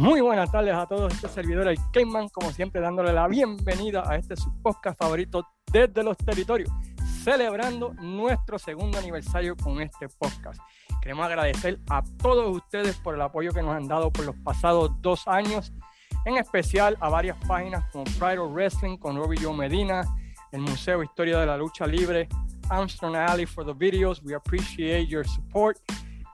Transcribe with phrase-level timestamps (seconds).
[0.00, 4.16] Muy buenas tardes a todos, este servidor el Cayman, como siempre dándole la bienvenida a
[4.16, 6.70] este su podcast favorito desde los territorios,
[7.22, 10.58] celebrando nuestro segundo aniversario con este podcast.
[11.02, 14.90] Queremos agradecer a todos ustedes por el apoyo que nos han dado por los pasados
[15.02, 15.70] dos años,
[16.24, 20.02] en especial a varias páginas como Pride of Wrestling con Robbie Joe Medina,
[20.50, 22.26] el Museo Historia de la Lucha Libre,
[22.70, 24.22] Armstrong Alley for the videos.
[24.22, 25.76] We appreciate your support.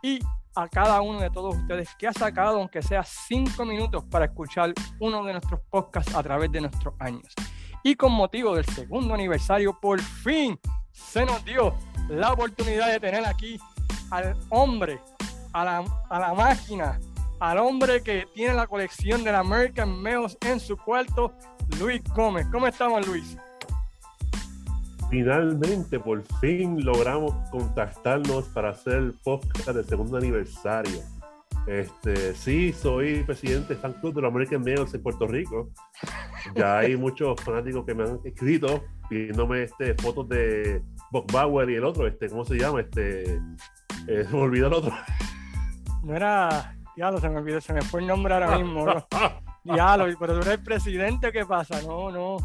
[0.05, 0.21] Y
[0.57, 4.73] a cada uno de todos ustedes que ha sacado, aunque sea cinco minutos, para escuchar
[4.99, 7.33] uno de nuestros podcasts a través de nuestros años.
[7.83, 10.59] Y con motivo del segundo aniversario, por fin
[10.91, 11.75] se nos dio
[12.09, 13.61] la oportunidad de tener aquí
[14.11, 15.01] al hombre,
[15.53, 16.99] a la, a la máquina,
[17.39, 21.35] al hombre que tiene la colección de la American Males en su cuarto,
[21.79, 22.47] Luis Gómez.
[22.51, 23.37] ¿Cómo estamos, Luis?
[25.17, 31.01] Finalmente, por fin logramos contactarnos para hacer el podcast del segundo aniversario.
[31.67, 35.71] Este, sí, soy presidente del fan club de los American Males en Puerto Rico.
[36.55, 41.77] Ya hay muchos fanáticos que me han escrito pidiéndome este, fotos de Bob Bauer y
[41.77, 42.83] el otro, este, ¿cómo se llama?
[42.83, 44.93] Este, eh, se me olvidó el otro.
[46.03, 48.85] No era, diablo, se me olvidó, se me fue el nombre ahora mismo.
[48.85, 49.07] ¿no?
[49.75, 51.83] Diablo, pero tú eres el presidente, ¿qué pasa?
[51.83, 52.37] No, no.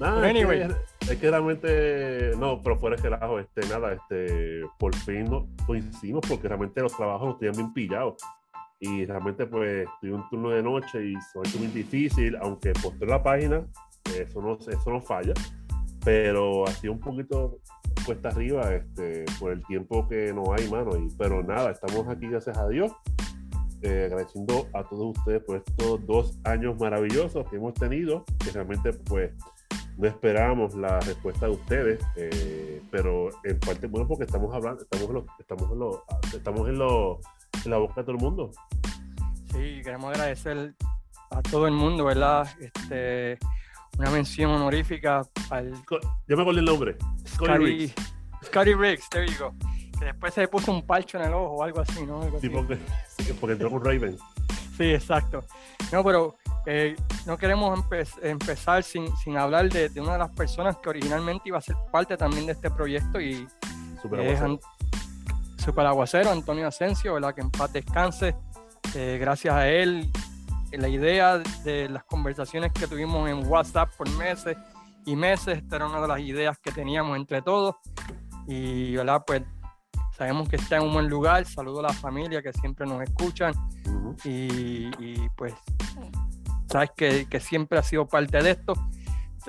[0.00, 0.62] Nada, anyway.
[0.62, 5.24] es, que, es, que, realmente, no, pero fuera de relajo, este, nada, este, por fin
[5.24, 8.16] no coincidimos porque realmente los trabajos nos tenían bien pillados.
[8.80, 13.22] Y realmente, pues, tuve un turno de noche y ha muy difícil, aunque posté la
[13.22, 13.64] página,
[14.14, 15.32] eso no, eso no falla,
[16.04, 17.60] pero ha sido un poquito
[18.04, 20.96] cuesta arriba este, por el tiempo que no hay, mano.
[20.96, 22.92] Y, pero nada, estamos aquí, gracias a Dios.
[23.82, 28.92] Eh, agradeciendo a todos ustedes por estos dos años maravillosos que hemos tenido, que realmente,
[28.92, 29.32] pues,
[29.96, 35.08] no esperábamos la respuesta de ustedes, eh, pero en parte bueno porque estamos hablando, estamos
[35.08, 37.20] en, lo, estamos en, lo, estamos en, lo,
[37.64, 38.50] en la boca de todo el mundo.
[39.52, 40.74] Sí, queremos agradecer
[41.30, 42.48] a todo el mundo, ¿verdad?
[42.60, 43.38] Este,
[43.98, 45.72] una mención honorífica al...
[46.26, 46.96] Yo me acuerdo el nombre.
[47.26, 47.94] Scotty Riggs.
[48.44, 49.54] Scotty Riggs, there you go.
[49.98, 52.20] Que después se puso un palcho en el ojo o algo así, ¿no?
[52.20, 52.56] Algo sí, así.
[52.56, 52.78] Porque,
[53.18, 54.16] sí, porque entró con Raven.
[54.76, 55.44] Sí, exacto.
[55.92, 56.36] No, pero
[56.66, 56.96] eh,
[57.26, 61.48] no queremos empe empezar sin, sin hablar de, de, una de las personas que originalmente
[61.48, 63.46] iba a ser parte también de este proyecto y
[64.00, 67.34] Super Aguacero, es Super Aguacero Antonio Asensio, ¿verdad?
[67.34, 68.34] que en paz descanse.
[68.94, 70.10] Eh, gracias a él,
[70.72, 74.56] la idea de las conversaciones que tuvimos en WhatsApp por meses
[75.06, 77.76] y meses, esta era una de las ideas que teníamos entre todos
[78.46, 79.22] y ¿verdad?
[79.26, 79.42] pues
[80.16, 83.52] sabemos que está en un buen lugar, saludo a la familia que siempre nos escuchan
[83.86, 84.24] uh -huh.
[84.24, 85.54] y, y, pues
[86.66, 88.74] sabes que, que, siempre ha sido parte de esto.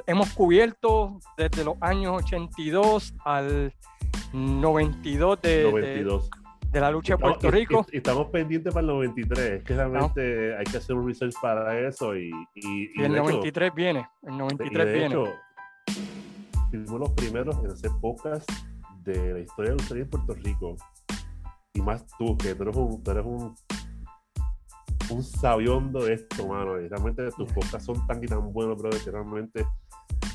[0.08, 3.74] Hemos cubierto desde los años 82 al
[4.34, 6.30] 92 de, 92.
[6.30, 7.86] de, de la lucha de Puerto Rico.
[7.92, 10.58] Y, y, estamos pendientes para el 93, que realmente no.
[10.58, 12.16] hay que hacer un research para eso.
[12.16, 15.06] Y, y, y el 93 hecho, viene, el 93 de viene.
[15.06, 15.26] Hecho,
[16.70, 18.50] fuimos los primeros en hacer podcast
[19.06, 20.76] de la historia de la lucha en Puerto Rico.
[21.74, 23.56] Y más tú, que tú eres un, tú eres un
[25.10, 26.80] un sabiondo de esto, mano.
[26.80, 29.66] Y realmente tus podcasts son tan y tan buenos, brother, que realmente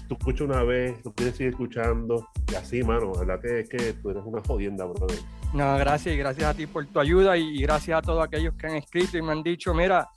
[0.08, 2.28] tú escuchas una vez, tú quieres seguir escuchando.
[2.50, 5.18] Y así, mano, la verdad que es que tú eres una jodienda, brother.
[5.52, 8.66] No, gracias, y gracias a ti por tu ayuda y gracias a todos aquellos que
[8.66, 10.08] han escrito y me han dicho, mira,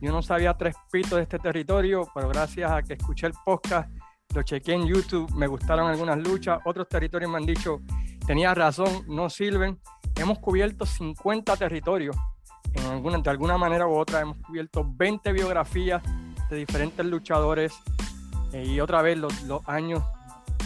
[0.00, 3.90] yo no sabía tres pitos de este territorio, pero gracias a que escuché el podcast,
[4.34, 7.80] lo chequeé en YouTube, me gustaron algunas luchas, otros territorios me han dicho,
[8.26, 9.78] tenía razón, no sirven.
[10.16, 12.16] Hemos cubierto 50 territorios.
[12.74, 16.02] En alguna, de alguna manera u otra hemos cubierto 20 biografías
[16.48, 17.74] de diferentes luchadores
[18.52, 20.02] eh, y otra vez los, los años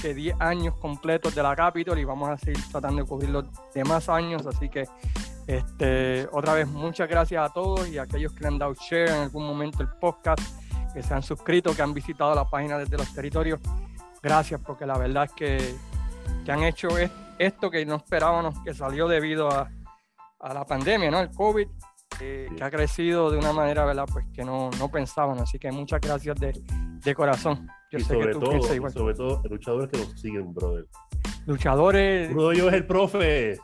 [0.01, 3.45] que 10 años completos de la Capitol y vamos a seguir tratando de cubrir los
[3.75, 4.47] demás años.
[4.47, 4.85] Así que
[5.47, 9.09] este, otra vez muchas gracias a todos y a aquellos que le han dado share
[9.09, 10.41] en algún momento el podcast
[10.97, 13.61] que se han suscrito, que han visitado la página desde los territorios
[14.23, 15.75] gracias porque la verdad es que,
[16.45, 16.89] que han hecho
[17.39, 19.71] esto que no esperábamos que salió debido a,
[20.41, 21.21] a la pandemia, ¿no?
[21.21, 21.69] El COVID
[22.21, 24.07] eh, que ha crecido de una manera, ¿verdad?
[24.11, 25.39] Pues que no, no pensaban.
[25.39, 26.59] Así que muchas gracias de,
[27.05, 27.69] de corazón.
[27.93, 28.93] Yo y sé sobre que tú todo, piensas igual.
[28.93, 30.87] sobre todo, luchadores que nos siguen, brother.
[31.47, 32.33] Luchadores.
[32.33, 33.59] Uno de ellos es el profe.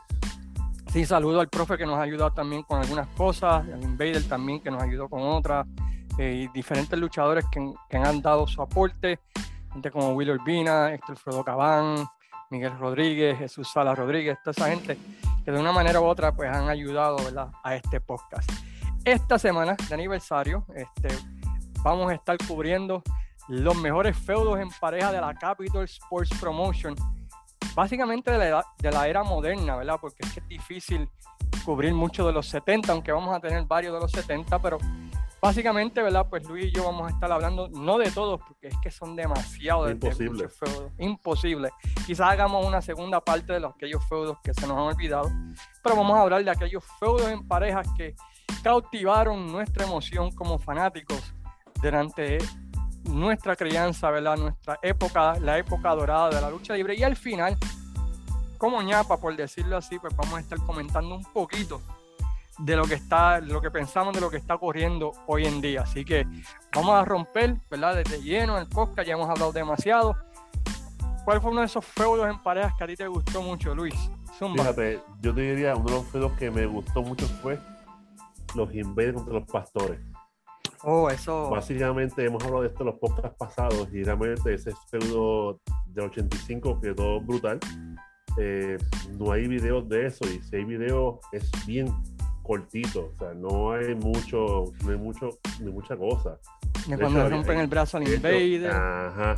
[0.91, 4.61] Sí, saludo al profe que nos ha ayudado también con algunas cosas, al Invader también
[4.61, 5.65] que nos ayudó con otras,
[6.17, 9.19] eh, y diferentes luchadores que, que, han dado su aporte,
[9.71, 12.05] gente como Will Urbina, Héctor Frodo Cabán,
[12.49, 14.97] Miguel Rodríguez, Jesús Sala Rodríguez, toda esa gente
[15.43, 17.49] que de una manera u otra pues han ayudado ¿verdad?
[17.63, 18.49] a este podcast.
[19.03, 21.09] Esta semana de aniversario este,
[21.83, 23.03] vamos a estar cubriendo
[23.47, 26.95] los mejores feudos en pareja de la Capital Sports Promotion,
[27.75, 29.97] básicamente de la, edad, de la era moderna, ¿verdad?
[29.99, 31.09] Porque es que es difícil
[31.65, 34.77] cubrir mucho de los 70, aunque vamos a tener varios de los 70, pero
[35.43, 36.25] básicamente, ¿verdad?
[36.29, 39.13] Pues Luis y yo vamos a estar hablando, no de todos, porque es que son
[39.13, 39.91] demasiados.
[39.91, 40.47] Imposible.
[40.47, 40.91] feudos.
[40.97, 41.69] Imposible.
[42.05, 45.29] Quizás hagamos una segunda parte de los, aquellos feudos que se nos han olvidado,
[45.83, 48.15] pero vamos a hablar de aquellos feudos en parejas que
[48.63, 51.33] cautivaron nuestra emoción como fanáticos
[51.81, 52.37] durante
[53.03, 54.37] nuestra crianza, ¿verdad?
[54.37, 56.95] Nuestra época, la época dorada de la lucha libre.
[56.95, 57.57] Y al final,
[58.57, 61.81] como ñapa, por decirlo así, pues vamos a estar comentando un poquito
[62.59, 65.81] de lo que está, lo que pensamos de lo que está ocurriendo hoy en día.
[65.81, 66.25] Así que
[66.73, 67.95] vamos a romper, ¿verdad?
[67.95, 70.15] Desde lleno el podcast, ya hemos hablado demasiado.
[71.25, 73.95] ¿Cuál fue uno de esos feudos en parejas que a ti te gustó mucho, Luis?
[74.37, 77.57] Fíjate, yo te diría, uno de los feudos que me gustó mucho fue
[78.55, 79.99] los Invaders contra los Pastores.
[80.83, 81.49] Oh, eso.
[81.49, 86.81] Básicamente hemos hablado de esto en los podcasts pasados y realmente ese feudo del 85
[86.81, 87.59] quedó brutal.
[88.37, 88.77] Eh,
[89.17, 91.87] no hay videos de eso y si hay videos es bien
[92.43, 95.29] cortito, o sea, no hay mucho, no hay mucho,
[95.61, 96.37] ni mucha cosa.
[96.87, 98.69] De cuando rompen el brazo al Invader.
[98.69, 99.35] Ajá.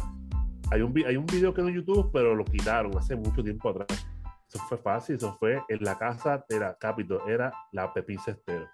[0.71, 4.07] Hay un, hay un video que en YouTube, pero lo quitaron hace mucho tiempo atrás.
[4.49, 8.67] Eso fue fácil, eso fue en la casa de la Capitol, era la Pepín Cestero.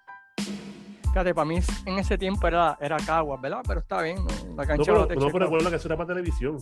[1.02, 3.60] Fíjate, para mí en ese tiempo era, era Caguas, ¿verdad?
[3.68, 4.16] Pero está bien,
[4.56, 6.58] la cancha no, pero, no, pero recuerdo que eso era para televisión.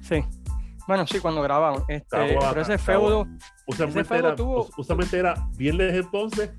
[0.00, 0.24] Sí.
[0.88, 1.84] Bueno, sí, cuando grababan.
[1.86, 3.28] Este, pero ese feudo.
[3.68, 4.68] Usualmente, era, tuvo...
[4.76, 6.50] usualmente era viernes entonces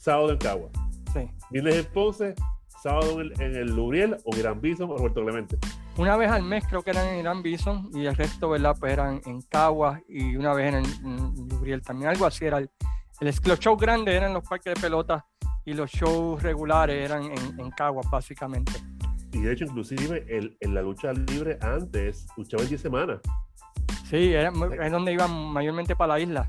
[0.00, 0.70] sábado en Cagua.
[1.12, 1.30] Sí.
[1.50, 2.34] Viernes en Ponce,
[2.82, 5.58] sábado en el, Lubriel o Gran Bison o Puerto Clemente.
[5.98, 8.74] Una vez al mes creo que eran en Gran Bison y el resto, ¿verdad?
[8.80, 12.10] Pues eran en Cagua y una vez en el Lubriel también.
[12.10, 12.70] Algo así era el,
[13.20, 15.26] los shows grandes eran los parques de pelota
[15.66, 18.72] y los shows regulares eran en, en Caguas, básicamente.
[19.32, 23.20] Y de hecho, inclusive en la lucha libre antes luchaban 10 semanas.
[24.08, 24.50] Sí, era,
[24.82, 26.46] es donde iban mayormente para la isla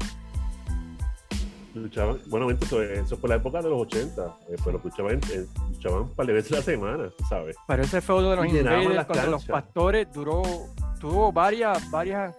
[1.73, 6.01] luchaban, bueno, eso, eso fue la época de los 80, eh, pero luchaban, eh, luchaban
[6.03, 7.55] un par de veces la semana, ¿sabes?
[7.67, 10.41] Pero ese feudo de los Invaders contra los pastores duró,
[10.99, 12.35] tuvo varias, varias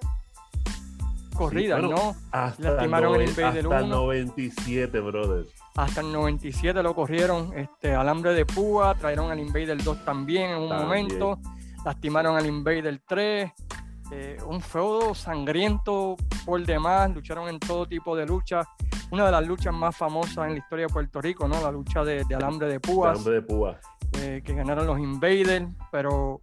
[1.35, 2.15] corridas, ¿no?
[2.31, 5.47] Hasta Lastimaron el Invader hasta el 97, brother.
[5.77, 10.59] Hasta el 97 lo corrieron, este, alambre de púa, trajeron al Invader 2 también en
[10.59, 11.39] un momento,
[11.85, 13.51] lastimaron al Invader 3,
[14.13, 18.67] eh, un feudo sangriento por demás, lucharon en todo tipo de luchas
[19.13, 21.61] una de las luchas más famosas en la historia de Puerto Rico, ¿no?
[21.63, 23.11] La lucha de, alambre de púas.
[23.11, 23.77] Alambre de púas.
[24.19, 25.69] Eh, que ganaron los Invaders.
[25.91, 26.41] Pero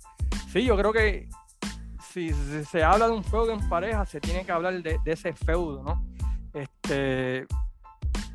[0.51, 1.27] sí, yo creo que
[2.11, 5.81] si, se habla de un feudo en pareja, se tiene que hablar de, ese feudo,
[5.81, 6.05] ¿no?
[6.53, 7.47] Este,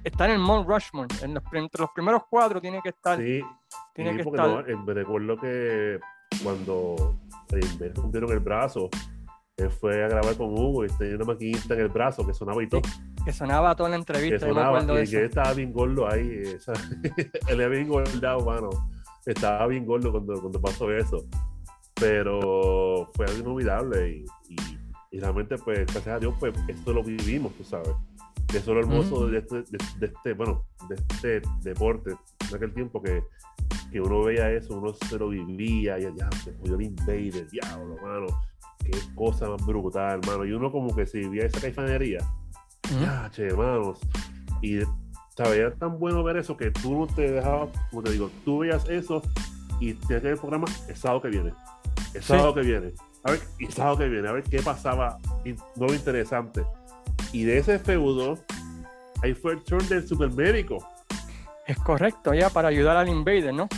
[0.03, 1.15] está en el Mount Rushmore.
[1.23, 3.17] En los, entre los primeros cuatro tiene que estar.
[3.17, 3.41] Sí,
[3.95, 4.69] tiene que estar.
[4.69, 6.01] No, me recuerdo que
[6.43, 7.21] cuando
[7.95, 8.91] rompieron el brazo,
[9.57, 12.63] él fue a grabar con Hugo y tenía una maquinita en el brazo que sonaba
[12.63, 12.83] y todo.
[13.25, 14.47] que sonaba toda la entrevista.
[14.47, 16.43] Que sonaba, y que estaba bien gordo ahí.
[17.49, 18.71] él había bien engordado, mano.
[19.25, 21.25] Estaba bien gordo cuando, cuando pasó eso.
[21.95, 24.57] Pero fue algo inolvidable y,
[25.13, 27.93] y, realmente, pues, gracias a Dios, pues, esto lo vivimos, tú sabes.
[28.49, 32.17] Eso es lo hermoso de, este, de, este, bueno, de este deporte.
[32.49, 33.23] En aquel tiempo que,
[33.93, 37.97] que uno veía eso, uno se lo vivía y ya se jodió el invader, diablo,
[38.03, 38.27] mano
[38.85, 40.45] qué cosa más brutal, hermano.
[40.45, 42.19] Y uno como que si vivía esa caifanería,
[43.01, 43.99] ya, che, hermanos.
[44.63, 44.81] Y,
[45.37, 45.59] ¿sabes?
[45.59, 48.89] Era tan bueno ver eso que tú no te dejabas, como te digo, tú veías
[48.89, 49.23] eso
[49.81, 51.53] y te que el programa el sábado que viene.
[52.15, 52.93] El sábado que viene.
[53.25, 55.19] A ver, y el sábado que viene, a ver qué pasaba
[55.77, 56.65] nuevo interesante.
[57.33, 58.39] Y de ese feudo,
[59.23, 60.87] ahí fue el turn del supermédico.
[61.67, 63.69] Es correcto, ya para ayudar al Invader, ¿no?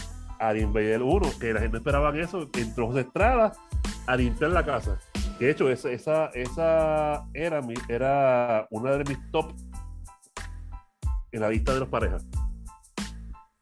[0.40, 3.52] Al Invader 1, que la gente esperaba eso, entró de Estrada
[4.06, 4.98] a limpiar la casa.
[5.38, 9.52] De hecho, esa, esa, esa era, mi, era una de mis top
[11.32, 12.24] en la lista de los parejas.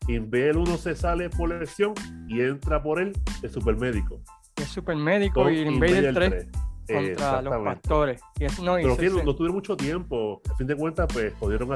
[0.07, 1.95] En vez el uno se sale por lesión
[2.29, 4.21] y entra por él el supermédico.
[4.57, 6.49] El supermédico y en vez del 3
[6.87, 8.21] contra los pastores.
[8.63, 10.43] no, Pero no tuvieron mucho tiempo.
[10.51, 11.73] A fin de cuentas, pues jodieron,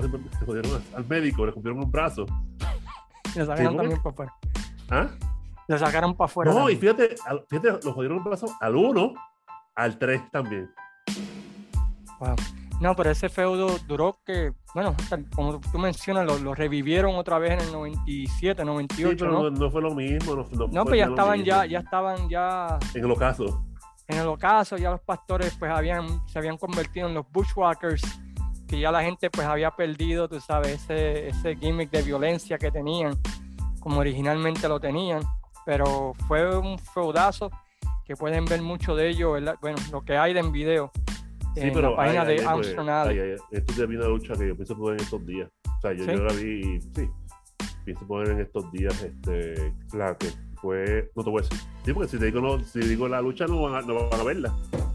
[0.94, 2.26] al médico, le cumplieron un brazo.
[3.36, 4.32] Le sacaron también afuera.
[4.90, 5.08] ¿Ah?
[5.68, 6.52] Le sacaron para afuera.
[6.52, 7.14] No, y fíjate,
[7.48, 9.14] fíjate, lo jodieron brazo al 1
[9.74, 10.70] al 3 también.
[12.18, 12.34] Wow.
[12.80, 14.94] No, pero ese feudo duró que, bueno,
[15.34, 19.10] como tú mencionas, lo, revivieron otra vez en el 97, 98.
[19.10, 19.70] Sí, pero ¿no?
[19.70, 20.36] fue lo mismo.
[20.36, 22.78] No, no, no pues ya estaban ya, ya estaban ya.
[22.94, 23.64] En el ocaso.
[24.06, 28.02] En el ocaso, ya los pastores pues habían, se habían convertido en los bushwhackers,
[28.66, 32.70] que ya la gente pues había perdido, tú sabes, ese, ese gimmick de violencia que
[32.70, 33.18] tenían,
[33.80, 35.22] como originalmente lo tenían.
[35.68, 37.50] Pero fue un feudazo
[38.06, 40.90] que pueden ver mucho de ello, bueno, lo que hay en video
[41.54, 42.88] sí, pero la página de Armstrong
[43.50, 45.50] Esto es una lucha que yo pienso que en estos días.
[45.66, 47.10] O sea, yo, la vi y sí.
[47.84, 51.92] pienso poner en estos días, este, la que fue, no te voy a decir, sí,
[51.92, 54.24] porque si te digo, no, si digo la lucha no van a, no van a
[54.24, 54.54] verla.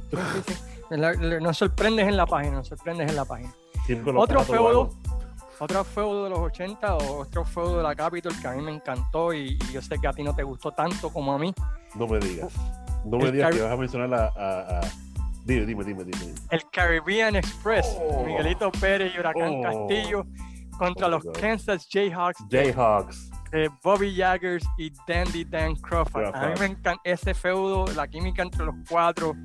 [0.09, 1.37] Sí, sí.
[1.39, 3.53] nos sorprendes en la página, nos sorprendes en la página.
[4.15, 4.89] Otro feudo,
[5.59, 8.71] otro feudo de los 80 o otro feudo de la Capitol que a mí me
[8.71, 11.53] encantó y, yo sé que a ti no te gustó tanto como a mí.
[11.95, 12.53] No me digas.
[13.05, 14.81] No me digas que vas a mencionar a, a,
[15.45, 16.33] Dime, dime, dime, dime.
[16.51, 18.23] El Caribbean Express, oh.
[18.23, 19.61] Miguelito Pérez y Huracán oh.
[19.61, 20.25] Castillo
[20.77, 22.43] contra los Kansas Jayhawks.
[22.49, 23.29] Jayhawks.
[23.83, 26.33] Bobby Jaggers y Dandy Dan Crawford.
[26.33, 29.35] A mí me encanta ese feudo, la química entre los cuatro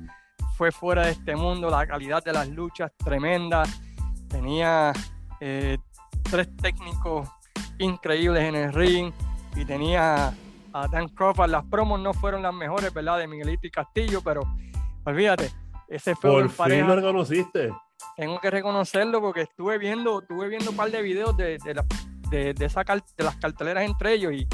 [0.59, 3.63] fue fuera de este mundo, la calidad de las luchas tremenda.
[4.27, 4.91] Tenía
[5.39, 5.77] eh,
[6.23, 7.29] tres técnicos
[7.77, 9.11] increíbles en el ring
[9.55, 10.33] y tenía
[10.73, 11.49] a Dan Crawford.
[11.49, 13.17] Las promos no fueron las mejores, ¿verdad?
[13.19, 14.41] De Miguelito y Castillo, pero
[15.05, 15.51] olvídate,
[15.87, 17.73] ese fue Por fin lo reconociste.
[18.15, 21.57] Tengo que reconocerlo porque estuve viendo, estuve viendo un par de videos de,
[22.29, 24.47] de, de, esa de las carteleras entre ellos y.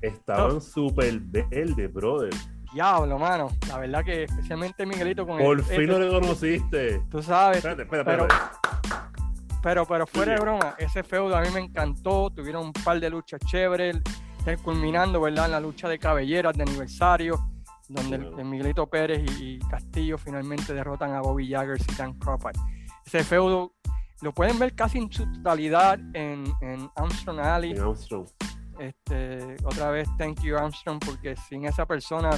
[0.00, 2.30] Estaban súper verdes, brother.
[2.72, 3.48] Diablo, mano.
[3.68, 7.02] La verdad que especialmente Miguelito con Por fin lo reconociste.
[7.10, 7.58] Tú sabes.
[7.58, 8.28] Espérate, espérate, pero,
[9.68, 12.30] pero, pero, fuera de broma, ese feudo a mí me encantó.
[12.30, 13.98] Tuvieron un par de luchas chéveres,
[14.62, 15.44] culminando, ¿verdad?
[15.44, 17.38] En la lucha de cabelleras de aniversario
[17.86, 22.56] donde el, Miguelito Pérez y, Castillo finalmente derrotan a Bobby Jaggers y Dan Crawford.
[23.04, 23.74] Ese feudo
[24.22, 27.74] lo pueden ver casi en su totalidad en, en Armstrong Alley.
[28.78, 32.30] Este, otra vez, thank you Armstrong, porque sin esa persona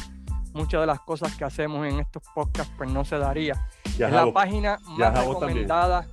[0.53, 3.55] muchas de las cosas que hacemos en estos podcasts pues no se daría.
[3.85, 6.09] es la página más recomendada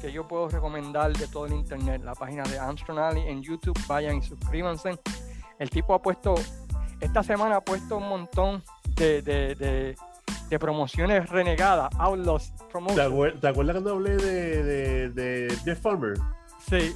[0.00, 3.78] que yo puedo recomendar de todo el internet, la página de Armstrong Alley en YouTube,
[3.86, 4.98] vayan y suscríbanse.
[5.58, 6.34] El tipo ha puesto,
[7.00, 8.62] esta semana ha puesto un montón
[8.94, 9.96] de,
[10.58, 13.40] promociones renegadas, Outlaws Promotions.
[13.40, 16.14] ¿Te, acuerdas cuando hablé de, de, Farmer?
[16.68, 16.94] Sí,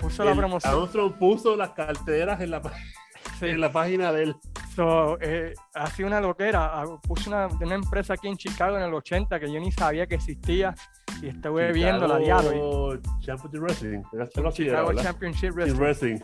[0.00, 0.74] puso la promoción.
[0.74, 2.62] Armstrong puso las carteras en la,
[3.50, 4.36] en la página de él.
[4.74, 6.80] So, eh, ha sido una loquera.
[6.80, 10.06] Ah, puse una, una empresa aquí en Chicago en el 80 que yo ni sabía
[10.06, 10.74] que existía
[11.22, 13.00] y estuve viendo la diario.
[13.20, 14.02] Championship Wrestling.
[14.52, 16.18] Chicago Championship Wrestling.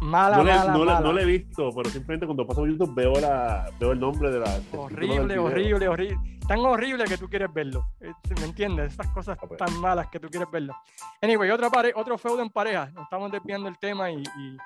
[0.00, 2.94] Mala, no le, no, Le, no le he visto, pero simplemente cuando paso por YouTube
[2.94, 4.60] veo, la, veo el nombre de la.
[4.72, 6.18] Horrible, horrible, horrible.
[6.48, 7.88] Tan horrible que tú quieres verlo.
[8.00, 8.94] Eh, ¿Me entiendes?
[8.94, 9.58] Esas cosas ah, pues.
[9.58, 10.74] tan malas que tú quieres verlo.
[11.20, 12.90] Anyway, otra pare otro feudo en pareja.
[12.94, 14.22] Nos estamos desviando el tema y.
[14.22, 14.56] y...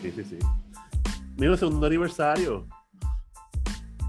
[0.00, 0.38] Sí, sí, sí.
[1.36, 2.66] Mira, segundo aniversario.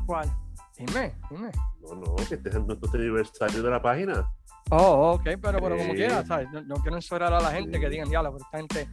[0.06, 0.32] ¿Cuál?
[0.78, 1.52] Dime, dime.
[1.82, 4.28] No, no, que este es nuestro aniversario de la página.
[4.70, 6.48] Oh, ok, pero, pero como quiera, ¿sabes?
[6.66, 8.90] No, quiero encerrar a la gente que digan, diablo, pero esta gente.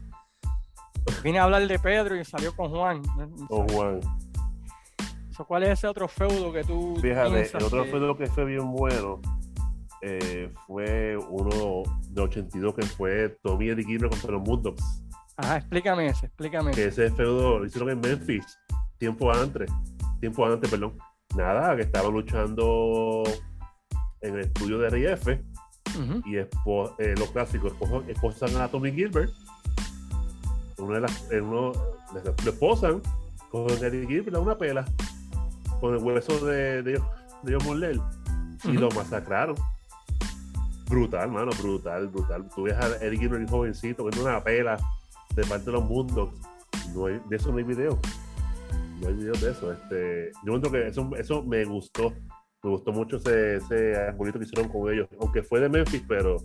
[1.23, 3.03] Vine a hablar de Pedro y salió con Juan.
[3.49, 4.01] Con Juan.
[5.47, 6.97] ¿Cuál es ese otro feudo que tú.
[7.01, 9.21] Fíjate, el otro feudo que fue bien bueno
[10.03, 15.03] eh, fue uno de 82 que fue Tommy Eddie contra los Moondogs.
[15.43, 16.73] Ajá, explícame ese, explícame.
[16.73, 18.59] Que ese feudo lo hicieron en Memphis,
[18.99, 19.71] tiempo antes,
[20.21, 20.99] tiempo antes, perdón.
[21.35, 23.23] Nada, que estaban luchando
[24.21, 25.29] en el estudio de RIF
[26.27, 26.49] y eh,
[27.17, 27.73] los clásicos
[28.09, 29.33] esposan a Tommy Gilbert.
[30.79, 31.73] Uno de las, uno,
[32.13, 33.01] le, esposan
[33.51, 34.85] con Eddie Gilbert a una pela
[35.81, 37.01] con el hueso de, de,
[37.43, 37.83] de John
[38.65, 39.57] y lo masacraron.
[40.89, 42.49] Brutal, mano, brutal, brutal.
[42.55, 44.77] Tú ves a Eddie Gilbert, jovencito, que es una pela
[45.35, 46.31] de parte de los mundos.
[46.95, 47.99] No hay, de eso no hay video.
[49.01, 49.73] No hay video de eso.
[49.73, 52.13] Este, yo creo que eso, eso me gustó
[52.63, 56.37] me gustó mucho ese, ese arbolito que hicieron con ellos, aunque fue de Memphis, pero.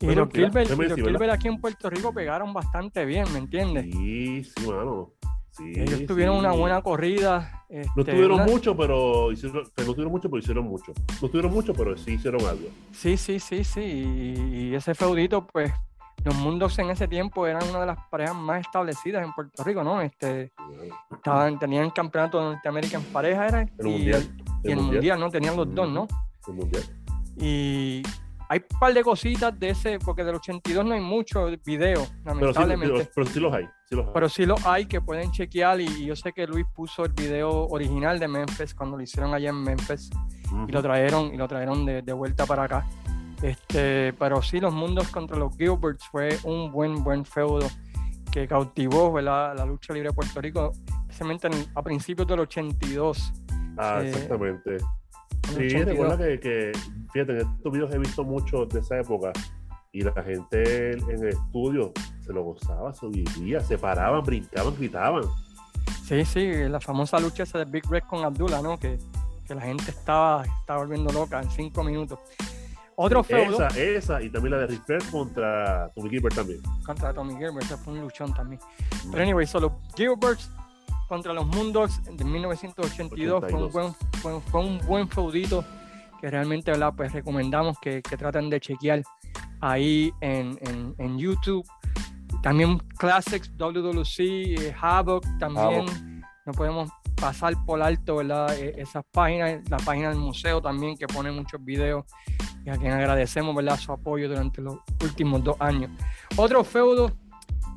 [0.00, 3.86] Y los Gilbert, aquí en Puerto Rico pegaron bastante bien, ¿me entiendes?
[3.92, 5.14] Sí, sí, mano.
[5.50, 7.64] Sí, ellos tuvieron una buena corrida.
[7.70, 10.92] no este, tuvieron mucho, pero hicieron, no tuvieron mucho, pero hicieron mucho.
[11.20, 12.68] No tuvieron mucho, pero sí hicieron algo.
[12.92, 13.80] Sí, sí, sí, sí.
[13.80, 15.72] Y, ese feudito, pues,
[16.24, 19.84] los mundos en ese tiempo eran una de las parejas más establecidas en Puerto Rico,
[19.84, 20.00] ¿no?
[20.00, 20.52] Este,
[21.10, 23.60] estaban, tenían campeonato de Norteamérica en pareja, era.
[23.78, 24.28] El mundial
[24.64, 25.20] y el mundial.
[25.20, 25.30] ¿no?
[25.30, 26.06] Tenían los dos, ¿no?
[26.46, 26.82] El mundial.
[27.36, 28.02] Y
[28.48, 33.10] hay un par de cositas de ese, porque del 82 no hay mucho video, lamentablemente.
[33.14, 36.46] Pero sí, los hay, Pero sí los hay que pueden chequear y, yo sé que
[36.46, 40.10] Luis puso el video original de Memphis cuando lo hicieron allá en Memphis
[40.66, 42.86] y lo trajeron y lo trajeron de, de, vuelta para acá.
[43.42, 47.66] Este, pero sí, los mundos contra los Gilberts fue un buen, buen feudo
[48.32, 50.72] que cautivó la lucha libre de Puerto Rico,
[51.08, 53.32] especialmente a principios del 82
[53.78, 54.78] Ah, exactamente.
[55.54, 56.72] Sí, recuerda que, que,
[57.12, 59.32] fíjate, en estos videos he visto muchos de esa época
[59.92, 65.22] y la gente en el estudio se lo gozaba, se vivía, se paraban, brincaban, gritaban.
[66.04, 68.78] Sí, sí, la famosa lucha esa de Big Red con Abdullah, ¿no?
[68.78, 68.98] Que,
[69.46, 72.18] que la gente estaba, estaba volviendo loca en cinco minutos.
[73.00, 73.64] Otro feudo.
[73.64, 76.60] Esa, esa, y también la de Rick contra Tommy Gilbert también.
[76.84, 78.60] Contra Tommy Gilbert, fue un luchón también.
[79.12, 80.50] Pero anyway, solo Gilberts
[81.08, 83.94] contra los Moondogs de 1982 fue un, buen,
[84.42, 85.64] fue, un buen feudito
[86.20, 86.92] que realmente ¿verdad?
[86.96, 89.02] Pues recomendamos que, que traten de chequear
[89.60, 91.64] ahí en, en, en YouTube.
[92.42, 95.86] También Classics, WWC, eh, Havoc, también
[96.44, 98.58] no podemos pasar por alto ¿verdad?
[98.58, 102.04] E, esas páginas, la página del museo también que pone muchos videos
[102.68, 103.78] y a quien agradecemos ¿verdad?
[103.78, 105.90] su apoyo durante los últimos dos años.
[106.36, 107.12] Otro feudo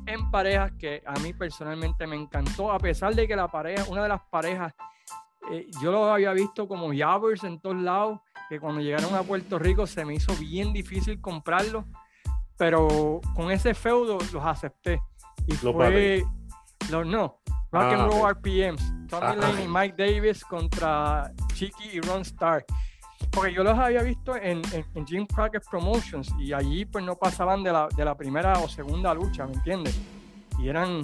[0.06, 4.02] en parejas que a mí personalmente me encantó, a pesar de que la pareja, una
[4.02, 4.74] de las parejas,
[5.50, 9.58] eh, yo lo había visto como Yabbers en todos lados, que cuando llegaron a Puerto
[9.58, 11.86] Rico se me hizo bien difícil comprarlo
[12.62, 15.02] pero con ese feudo los acepté.
[15.48, 16.24] Y fue.
[16.90, 17.40] Los, no,
[17.72, 19.08] Rock and ah, Roll RPMs.
[19.08, 22.64] Tommy Lane y Mike Davis contra Chiqui y Ron Starr.
[23.30, 27.62] Porque yo los había visto en, en, Jim Crockett Promotions y allí pues no pasaban
[27.62, 29.98] de la, de la primera o segunda lucha, ¿me entiendes?
[30.58, 31.02] Y eran.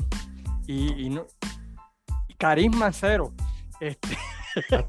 [0.67, 1.27] Y, no,
[2.37, 3.33] carisma cero.
[3.81, 4.17] Este,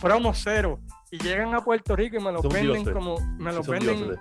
[0.00, 0.80] promo cero.
[1.10, 3.18] Y llegan a Puerto Rico y me lo venden como.
[3.38, 4.16] Me lo venden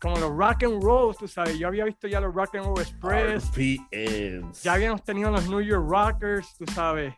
[0.00, 2.80] como los rock and roll, tú sabes, yo había visto ya los rock and roll
[2.80, 3.50] express.
[3.50, 4.62] RPMs.
[4.62, 7.14] Ya habíamos tenido los New York Rockers, tú sabes.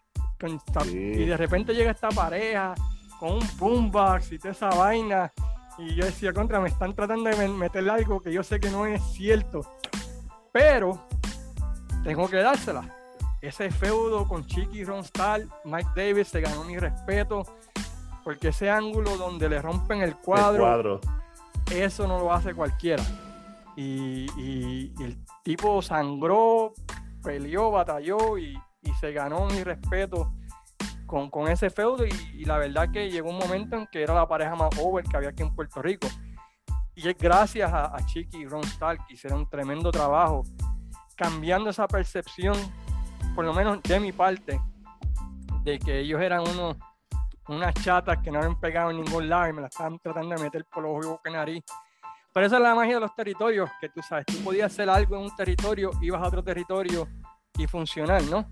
[0.87, 2.75] Y de repente llega esta pareja
[3.21, 5.33] con un boombox y toda esa vaina.
[5.79, 8.85] Y yo decía, contra, me están tratando de meter algo que yo sé que no
[8.87, 9.61] es cierto.
[10.53, 11.07] Pero
[12.03, 12.97] tengo que dársela.
[13.41, 17.45] Ese feudo con Chiqui Ronstal, Mike Davis se ganó mi respeto.
[18.25, 20.55] Porque ese ángulo donde le rompen el cuadro.
[20.55, 21.01] El cuadro
[21.79, 23.03] eso no lo hace cualquiera.
[23.77, 24.27] Y,
[25.03, 26.75] el tipo sangró,
[27.23, 28.59] peleó, batalló y,
[28.99, 30.33] se ganó mi respeto
[31.11, 32.05] con, ese feudo.
[32.07, 35.17] Y, la verdad que llegó un momento en que era la pareja más over que
[35.17, 36.09] había aquí en Puerto Rico.
[36.95, 40.45] Y es gracias a, Chiqui y Ron Stark que hicieron un tremendo trabajo
[41.17, 42.57] cambiando esa percepción,
[43.35, 44.61] por lo menos de mi parte,
[45.63, 46.77] de que ellos eran unos
[47.49, 50.43] unas chatas que no habían pegado en ningún lado y me las estaban tratando de
[50.43, 51.65] meter por los ojos y nariz.
[52.33, 55.17] Pero esa es la magia de los territorios, que tú sabes, tú podías hacer algo
[55.17, 57.09] en un territorio, ibas a otro territorio
[57.59, 58.49] y funcionar, ¿no?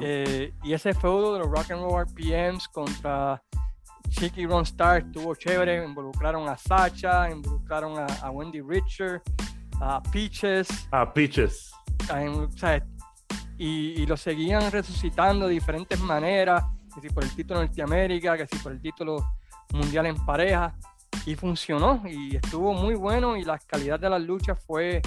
[0.00, 3.42] Eh, y ese feudo de los Rock and Roll RPMs contra
[4.08, 9.22] Chicky Ron Star estuvo chévere, involucraron a Sacha, involucraron a, Wendy Richard,
[9.80, 10.68] a Peaches.
[10.92, 11.72] A Peaches.
[13.58, 18.46] y, y lo seguían resucitando de diferentes maneras que si por el título Norteamérica, que
[18.46, 19.32] si por el título
[19.72, 20.74] mundial en pareja,
[21.26, 25.02] y funcionó, y estuvo muy bueno, y la calidad de las luchas fue,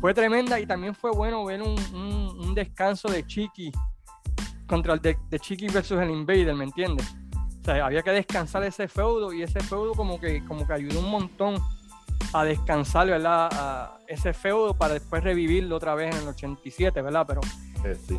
[0.00, 3.72] fue tremenda, y también fue bueno ver un, un, descanso de Chiqui
[4.66, 7.06] contra el de, Chiqui versus el Invader, ¿me entiendes?
[7.62, 11.00] O sea, había que descansar ese feudo, y ese feudo como que, como que ayudó
[11.00, 11.60] un montón
[12.32, 13.48] a descansar, ¿verdad?
[13.52, 17.24] A ese feudo para después revivirlo otra vez en el 87, ¿verdad?
[17.26, 17.40] Pero
[17.84, 18.18] eh, sí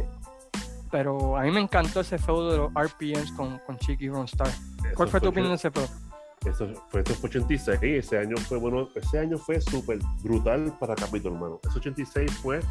[0.91, 4.49] pero a mí me encantó ese feudo de los RPMs con, con Chiqui Ron Star.
[4.95, 5.87] ¿Cuál fue, tu opinión de ese feudo?
[6.45, 11.59] Eso fue, 86, ese año fue bueno, ese año fue súper brutal para Capitol, hermano.
[11.67, 12.61] Ese 86 fue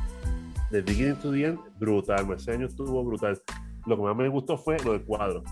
[0.70, 3.40] de beginning to the end brutal, ese año estuvo brutal.
[3.86, 5.42] Lo que más me gustó fue lo del cuadro.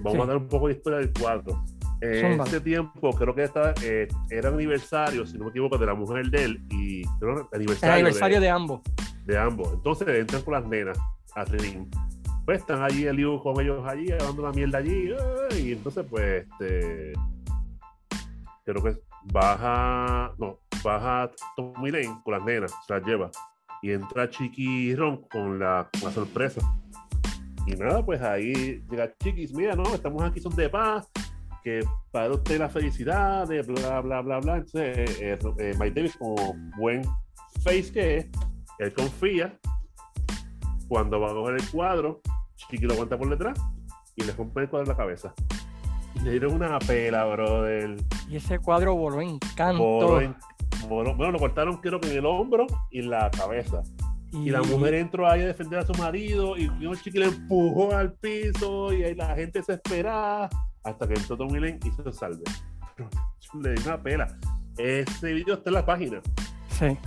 [0.00, 1.62] Vamos a dar un poco de historia del cuadro.
[2.00, 5.94] En ese tiempo, creo que esta, eh, era aniversario, si no me equivoco, de la
[5.94, 8.80] mujer de él y creo aniversario, el aniversario de, de ambos.
[9.24, 9.72] De ambos.
[9.72, 10.98] Entonces entran con las nenas
[11.34, 11.44] a
[12.44, 15.14] Pues están allí el con ellos allí, llevando la mierda allí,
[15.58, 17.12] y entonces pues este
[18.64, 18.96] creo que
[19.32, 23.30] baja, no, baja Tommy Lane con las nenas, se las lleva,
[23.82, 26.60] y entra Chiqui Ron con la, sorpresa.
[27.66, 31.10] Y nada, pues ahí llega Chiquis, mira, no, estamos aquí, son de paz,
[31.62, 34.56] que para usted la felicidad, de bla, bla, bla, bla.
[34.56, 36.36] Entonces, eh, eh, Mike Davis, como
[36.78, 37.02] buen
[37.62, 38.28] face que es,
[38.78, 39.58] él confía
[40.88, 42.20] cuando va a coger el cuadro,
[42.56, 43.58] Chiqui lo aguanta por detrás
[44.16, 45.34] y le rompe el cuadro en la cabeza.
[46.22, 47.96] Dieron una pela, brother.
[48.28, 49.82] Y ese cuadro voló en canto.
[50.88, 53.82] Voló bueno, lo cortaron creo que en el hombro y en la cabeza.
[54.32, 57.94] Y, la mujer entró ahí a defender a su marido y el Chiqui le empujó
[57.94, 60.50] al piso y ahí la gente se esperaba
[60.82, 62.42] hasta que entró Tom Lane y se salve.
[63.62, 64.38] le dio una pela.
[64.76, 66.20] Ese video está en la página.
[66.68, 66.98] Sí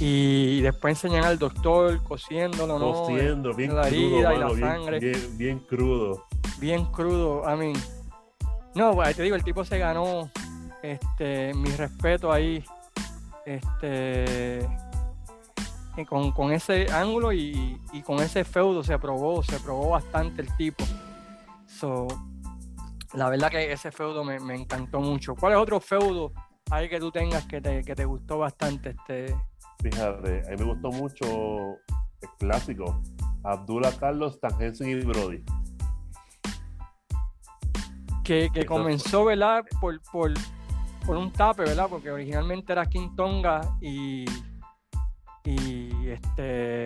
[0.00, 2.92] y después enseñan al doctor cosiéndolo, ¿no?
[2.92, 5.00] Cosiendo, bien la herida y la sangre.
[5.32, 6.26] Bien, crudo.
[6.60, 7.72] Bien crudo, a mí.
[8.74, 10.30] No, pues, te digo, el tipo se ganó
[10.82, 12.64] este, mi respeto ahí.
[13.44, 14.68] Este.
[16.06, 20.84] Con, ese ángulo y, con ese feudo se probó, se probó bastante el tipo.
[21.66, 22.06] So,
[23.14, 25.34] la verdad que ese feudo me, me encantó mucho.
[25.34, 26.32] ¿Cuál es otro feudo
[26.70, 28.90] ahí que tú tengas que te, que te gustó bastante?
[28.90, 29.34] Este...
[29.82, 31.24] Fíjate, a mí me gustó mucho
[32.20, 33.02] el clásico,
[33.42, 35.42] Abdullah Carlos, Tangensen y Brody.
[38.28, 39.64] Que, que comenzó, ¿verdad?
[39.80, 40.34] Por, por,
[41.06, 41.86] por, un tape, ¿verdad?
[41.88, 44.26] Porque originalmente era King Tonga y,
[45.44, 46.84] y este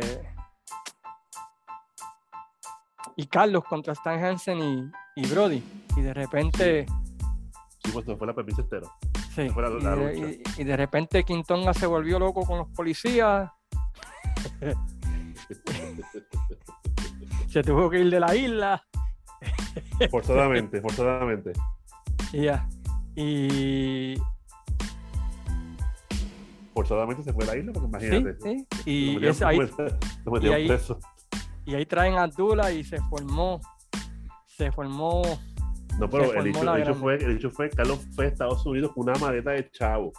[3.17, 5.65] y Carlos contra Stan Hansen y, y Brody.
[5.97, 6.87] Y de repente.
[7.85, 8.93] Sí, pues fue la pepita entero.
[9.35, 9.49] Sí.
[10.59, 13.51] y, de, repente Quintonga se volvió loco con los policías.
[17.49, 18.87] se tuvo que ir de la isla.
[20.11, 21.53] forzadamente, forzadamente.
[22.33, 22.69] Y ya.
[23.15, 24.15] Y.
[26.75, 28.37] Forzadamente se fue de la isla, porque imagínate.
[28.41, 28.91] Sí, sí.
[28.91, 29.59] Y, es ahí,
[30.41, 30.69] y ahí,
[31.65, 33.61] y ahí traen a Abdullah y se formó,
[34.47, 35.23] se formó.
[35.99, 39.19] No, pero el hecho, fue, el hecho fue, Carlos fue a Estados Unidos con una
[39.19, 40.13] maleta de chavo.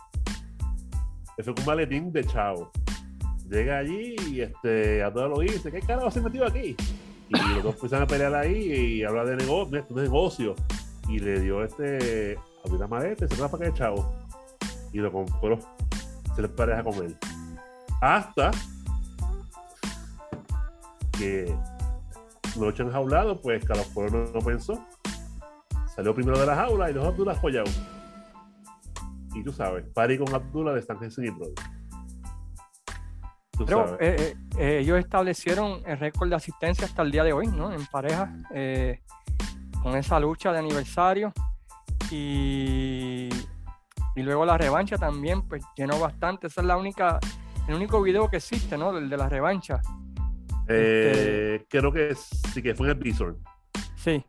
[1.36, 2.72] Eso fue un maletín de chavo.
[3.50, 6.76] Llega allí y este, Abdullah lo dice, ¿qué carajo se metió aquí?
[7.30, 10.56] Y los dos empiezan a pelear ahí y habla de negocio.
[11.08, 14.14] Y le dio este, abrió la maleta se para de chavo.
[14.92, 15.60] Y lo compró.
[16.36, 17.18] Se le pareja con él.
[18.02, 18.52] Hasta
[21.18, 21.56] que
[22.60, 24.86] lo echan jaulado, pues Carlos Pueblo no, pensó.
[25.96, 27.70] Salió primero de la jaula y a Abdullah follado.
[29.36, 31.54] Y tú sabes, pari con Abdullah de Stan y Brody.
[33.58, 37.48] Pero eh, eh, eh, ellos establecieron el récord de asistencia hasta el día de hoy,
[37.48, 37.72] ¿no?
[37.72, 38.34] En pareja,
[39.82, 41.32] con esa lucha de aniversario.
[42.10, 43.30] Y,
[44.16, 46.48] y luego la revancha también, pues llenó bastante.
[46.48, 47.20] Esa es la única,
[47.68, 48.98] el único video que existe, ¿no?
[48.98, 49.82] El de la revancha.
[50.68, 53.38] Este, creo que sí, que fue en el Bison.
[53.96, 54.24] Sí,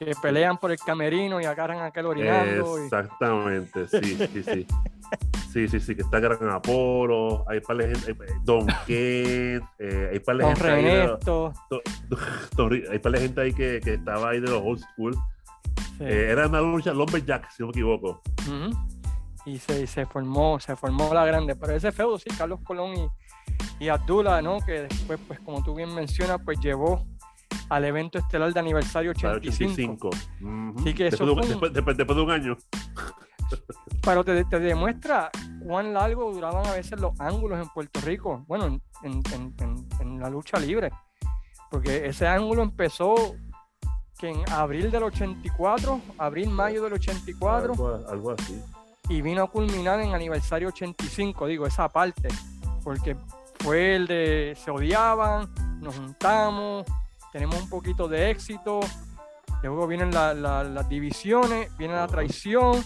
[0.00, 2.78] que pelean por el camerino y agarran a aquel orinando.
[2.78, 4.66] Exactamente, sí, sí, sí.
[5.52, 10.20] Sí, sí, sí, que está Gran Apolo, hay par de gente, Don Ken, eh, hay
[10.20, 10.86] par de gente ahí.
[12.92, 15.16] hay par de gente ahí que, que, estaba ahí de los old school.
[15.98, 18.22] Eh, era una lucha Lumberjack, si no me equivoco.
[19.44, 21.56] Y se, se, formó, se formó la grande.
[21.56, 23.08] Pero ese feudo, sí, Carlos Colón y,
[23.84, 24.60] y Abdullah, ¿no?
[24.60, 27.04] Que después, pues como tú bien mencionas, pues llevó
[27.68, 30.10] al evento estelar de aniversario 85.
[30.96, 32.56] que eso después, después, de un año.
[34.02, 35.30] Pero te, te, demuestra
[35.64, 39.22] cuán largo duraban a veces los ángulos en Puerto Rico, bueno, en, en,
[39.58, 40.90] en, en la lucha libre.
[41.70, 43.14] Porque ese ángulo empezó
[44.20, 47.72] que en abril del 84, abril-mayo del 84.
[47.72, 48.60] Algo, algo, así.
[49.08, 52.28] Y vino a culminar en aniversario 85, digo, esa parte.
[52.84, 53.16] Porque
[53.60, 56.84] fue el de se odiaban, nos juntamos,
[57.32, 58.80] tenemos un poquito de éxito,
[59.62, 62.82] luego vienen las divisiones, viene la traición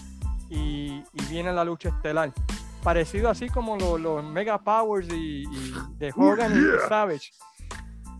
[0.49, 2.31] y, viene la lucha estelar.
[2.83, 5.45] Parecido así como los Mega Powers y,
[5.97, 7.31] de Hogan y Savage.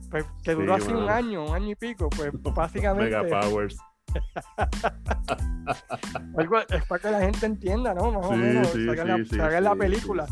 [0.09, 3.17] Pues, que duró así un año, un año y pico, pues básicamente.
[3.17, 3.77] Mega Powers.
[6.69, 8.13] es para que la gente entienda, ¿no?
[8.13, 8.85] Más o menos, sí,
[9.35, 10.25] la, la película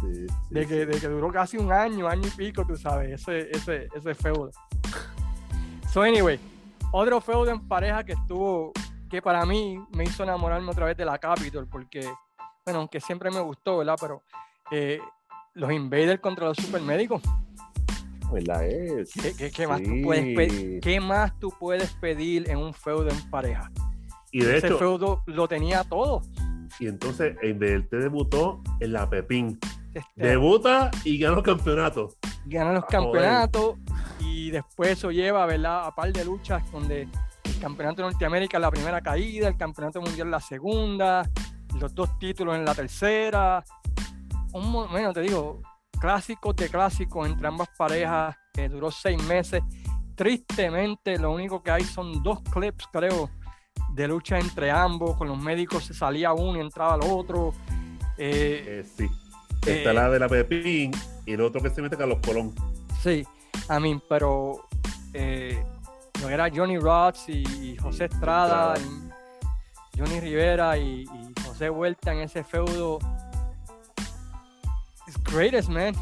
[0.49, 3.89] de, que, de que duró casi un año, año y pico, tú sabes, ese, ese,
[3.93, 4.51] ese feudo.
[5.93, 6.39] So, anyway,
[6.91, 8.71] otro feudo en pareja que estuvo,
[9.11, 12.01] que para mí me hizo enamorarme otra vez de la Capitol, porque,
[12.65, 13.95] bueno, aunque siempre me gustó, ¿verdad?
[14.01, 14.23] Pero
[14.71, 14.99] eh,
[15.53, 17.21] los Invaders contra los Supermédicos.
[18.31, 19.11] ¿Verdad es?
[19.53, 23.69] ¿Qué, más tú puedes ¿Qué más tú puedes pedir en un feudo en pareja?
[24.31, 26.23] Y de Ese feudo lo tenía todo.
[26.79, 29.59] Y entonces te debutó en la Pepín.
[29.93, 32.17] Este, Debuta y gana los campeonatos.
[32.45, 33.77] Gana los campeonatos
[34.19, 35.85] y después eso lleva ¿verdad?
[35.85, 37.07] a par de luchas donde
[37.43, 41.29] el campeonato de Norteamérica la primera caída, el campeonato mundial la segunda,
[41.79, 43.63] los dos títulos en la tercera.
[44.53, 45.61] Un, bueno, te digo,
[45.99, 49.61] clásicos de clásicos entre ambas parejas, que duró seis meses.
[50.15, 53.29] Tristemente, lo único que hay son dos clips, creo,
[53.93, 57.53] de lucha entre ambos, con los médicos se salía uno y entraba el otro.
[58.17, 59.07] Eh, eh, sí.
[59.65, 60.91] Está eh, la de la Pepín
[61.25, 62.53] y el otro que se mete con los Colón.
[63.01, 63.25] Sí,
[63.67, 64.67] a mí, pero
[65.13, 68.75] no era Johnny Rods y, José Estrada,
[69.97, 71.05] Johnny Rivera y,
[71.45, 72.99] José Vuelta en ese feudo.
[75.07, 75.93] It's greatest, man.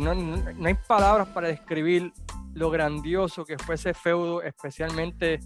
[0.00, 2.12] no, no hay palabras para describir
[2.54, 5.40] lo grandioso que fue ese feudo, especialmente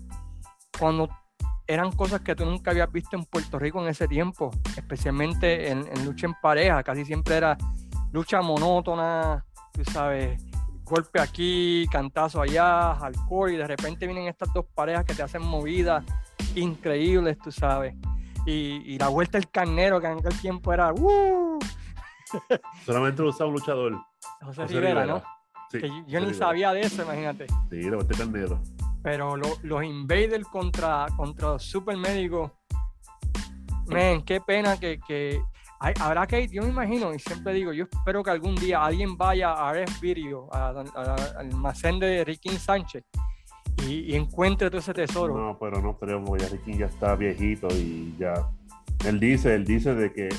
[0.79, 1.09] cuando
[1.67, 5.85] eran cosas que tú nunca habías visto en Puerto Rico en ese tiempo, especialmente en,
[6.05, 7.57] lucha en pareja, casi siempre era
[8.13, 10.43] lucha monótona, tú sabes,
[10.85, 15.43] golpe aquí, cantazo allá, alcohol, y de repente vienen estas dos parejas que te hacen
[15.43, 16.05] movidas
[16.55, 17.95] increíbles, tú sabes.
[18.47, 21.59] y, la vuelta del carnero, que en aquel tiempo era ¡uh!
[22.85, 23.97] Solamente lo usaba un luchador.
[24.41, 25.23] José, Rivera, ¿no?
[26.07, 27.47] yo ni sabía de eso, imagínate.
[27.71, 28.63] Sí, la vuelta del carnero.
[29.07, 32.51] Pero los Invaders contra, contra Super Médicos,
[33.87, 35.41] men, qué pena que, que
[36.01, 39.17] habrá que ir, yo me imagino, y siempre digo, yo espero que algún día alguien
[39.17, 40.91] vaya a ver Video, al
[41.39, 43.05] almacén de Ricky Sánchez,
[43.87, 45.39] y, encuentre todo ese tesoro.
[45.39, 48.35] No, pero no creo, ya Ricky ya está viejito y ya.
[49.05, 50.31] Él dice, él dice de que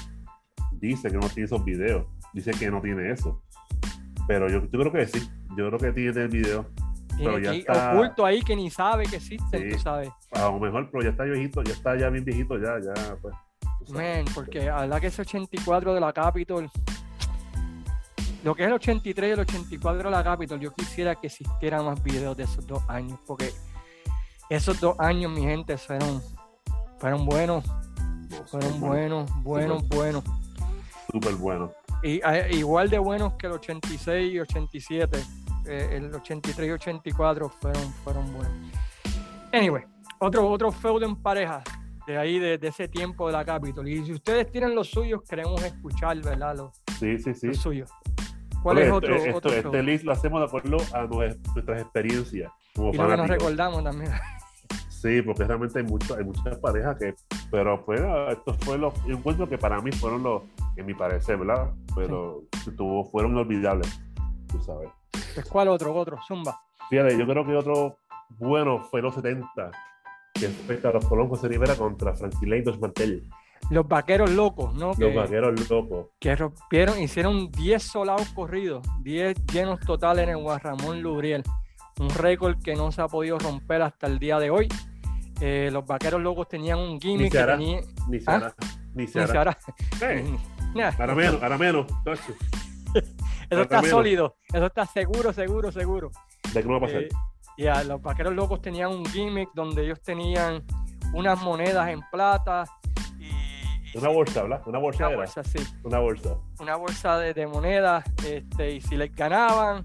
[0.73, 3.41] dice que no tiene esos videos, dice que no tiene eso.
[4.27, 5.25] Pero yo, creo que sí,
[5.56, 6.65] yo creo que tiene el video.
[7.17, 7.93] Pero ya está...
[7.93, 10.10] oculto ahí que ni sabe que existe, tú sabes.
[10.32, 13.36] A lo mejor, pero ya está viejito, ya está ya bien viejito, ya, ya, pues.
[13.89, 16.69] Man, porque la verdad que ese 84 de la Capitol,
[18.43, 21.86] lo que es el 83 y el 84 de la Capitol, yo quisiera que existieran
[21.86, 23.51] más videos de esos dos años, porque
[24.49, 26.21] esos dos años, mi gente, fueron,
[26.97, 27.65] fueron buenos,
[28.45, 30.23] fueron buenos, buenos, buenos.
[31.12, 31.71] Súper buenos.
[32.03, 35.23] Y, eh, igual de buenos que el 86 y 87,
[35.67, 38.53] eh, el 83 y 84 fueron, fueron buenos.
[39.53, 39.84] Anyway,
[40.19, 41.63] otro, otro feudo en pareja
[42.08, 43.88] de ahí, de, ese tiempo de la Capitol.
[43.88, 46.56] Y si ustedes tienen los suyos, queremos escuchar, ¿verdad?
[46.56, 47.47] Los, sí, sí, sí.
[47.47, 47.91] Los suyos.
[48.63, 49.15] ¿Cuál es otro?
[49.15, 52.51] Esto, este list lo hacemos de acuerdo a nuestras experiencias.
[52.75, 54.12] Como y lo que nos recordamos también.
[54.89, 57.13] Sí, porque realmente hay, mucho, hay muchas parejas que,
[57.51, 58.01] pero pues
[58.32, 60.41] estos fue los, yo encuentro que para mí fueron los,
[60.75, 61.71] en mi parecer, ¿verdad?
[61.95, 62.43] Pero
[62.75, 64.01] tuvo, fueron inolvidables,
[64.47, 64.89] tú sabes.
[65.12, 65.93] Pues, ¿Cuál otro?
[65.93, 66.60] Otro, Zumba.
[66.89, 67.98] Fíjate, yo creo que otro
[68.30, 69.72] bueno fue los 70,
[70.34, 73.28] que fue Carlos Colón José Rivera contra Frankie Dos Mantel.
[73.70, 74.93] Los vaqueros locos, ¿no?
[74.98, 76.08] Los vaqueros locos.
[76.20, 81.43] Que rompieron, hicieron 10 solados corridos, 10 llenos totales en el Guarramón Lubriel.
[82.00, 84.70] Un récord que no se ha podido romper hasta el día de hoy.
[85.41, 87.82] Eh, los vaqueros locos tenían un gimmick que tenía...
[88.08, 88.56] Ni se hará.
[88.93, 89.58] Ni se hará.
[91.00, 91.88] Ahora menos, ahora menos.
[93.49, 94.36] Eso está sólido.
[94.53, 96.12] Eso está seguro, seguro, seguro.
[96.53, 97.03] ¿De qué no va a pasar?
[97.03, 97.10] Eh,
[97.57, 100.63] ya, los vaqueros locos tenían un gimmick donde ellos tenían
[101.13, 102.65] unas monedas en plata
[103.19, 104.62] y, una bolsa, ¿verdad?
[104.65, 105.60] Una bolsa, una bolsa sí.
[105.83, 106.38] Una bolsa.
[106.60, 109.83] Una bolsa de, monedas, este, y si les ganaban,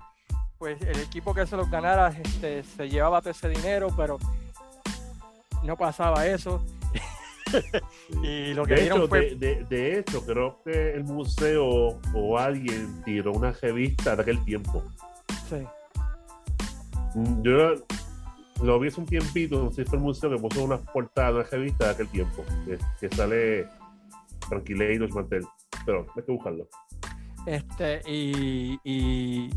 [0.58, 4.18] pues el equipo que se los ganara este, se llevaba todo ese dinero, pero
[5.62, 6.62] no pasaba eso.
[8.22, 9.34] y lo que de hecho, fue...
[9.34, 14.82] de, de, hecho, creo que el museo o alguien tiró una revista de aquel tiempo.
[15.48, 15.66] Sí.
[17.14, 17.74] Mm, yo
[18.62, 21.30] lo vi hace un tiempito, no sé si fue el museo que puso una portada,
[21.32, 22.44] una revista de aquel tiempo,
[23.00, 23.68] que, sale
[24.48, 25.44] Tranquilé y Mantel.
[25.84, 26.68] Pero hay que buscarlo.
[27.46, 29.50] Este, y, y,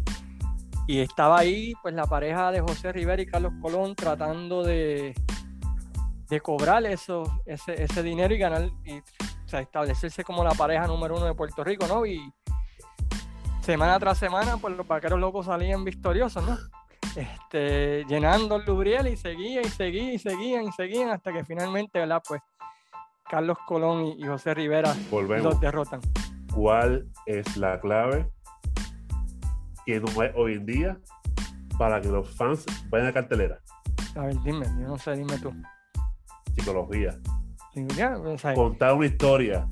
[0.87, 5.13] estaba ahí, pues la pareja de José Rivera y Carlos Colón tratando de,
[6.29, 9.01] de cobrar eso, ese, ese dinero y ganar, y
[9.51, 12.05] establecerse como la pareja número uno de Puerto Rico, ¿no?
[12.05, 12.19] Y
[13.61, 16.57] semana tras semana, pues los vaqueros locos salían victoriosos, ¿no?
[17.15, 21.99] este, llenando el Lubriel y seguía y seguía y seguían y seguían hasta que finalmente,
[21.99, 22.21] ¿verdad?
[22.27, 22.41] Pues
[23.29, 26.01] Carlos Colón y, José Rivera los derrotan.
[26.53, 28.29] ¿Cuál es la clave
[29.85, 30.97] que no hay hoy en día
[31.77, 33.59] para que los fans vayan a cartelera?
[34.15, 35.53] A ver, dime, yo no sé, dime tú.
[36.55, 37.19] Psicología.
[38.55, 39.67] Contar una historia.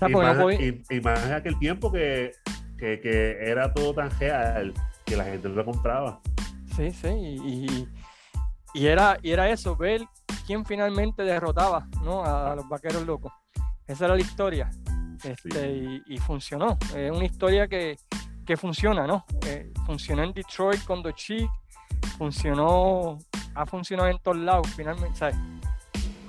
[0.00, 2.32] y, más, en aquel tiempo que,
[2.78, 4.72] que, que, era todo tan real
[5.04, 6.20] que la gente lo compraba.
[6.76, 7.88] Sí, sí, y,
[8.74, 10.02] y, era, y era eso, ver
[10.46, 12.24] quién finalmente derrotaba ¿no?
[12.24, 13.32] a, los vaqueros locos.
[13.86, 14.70] Esa era la historia.
[15.24, 16.78] Este, y, funcionó.
[16.96, 17.96] Es una historia que,
[18.46, 19.24] que funciona, ¿no?
[19.46, 21.50] Eh, funcionó en Detroit con The Chic,
[22.16, 23.18] funcionó,
[23.54, 25.36] ha funcionado en todos lados, finalmente, ¿sabes?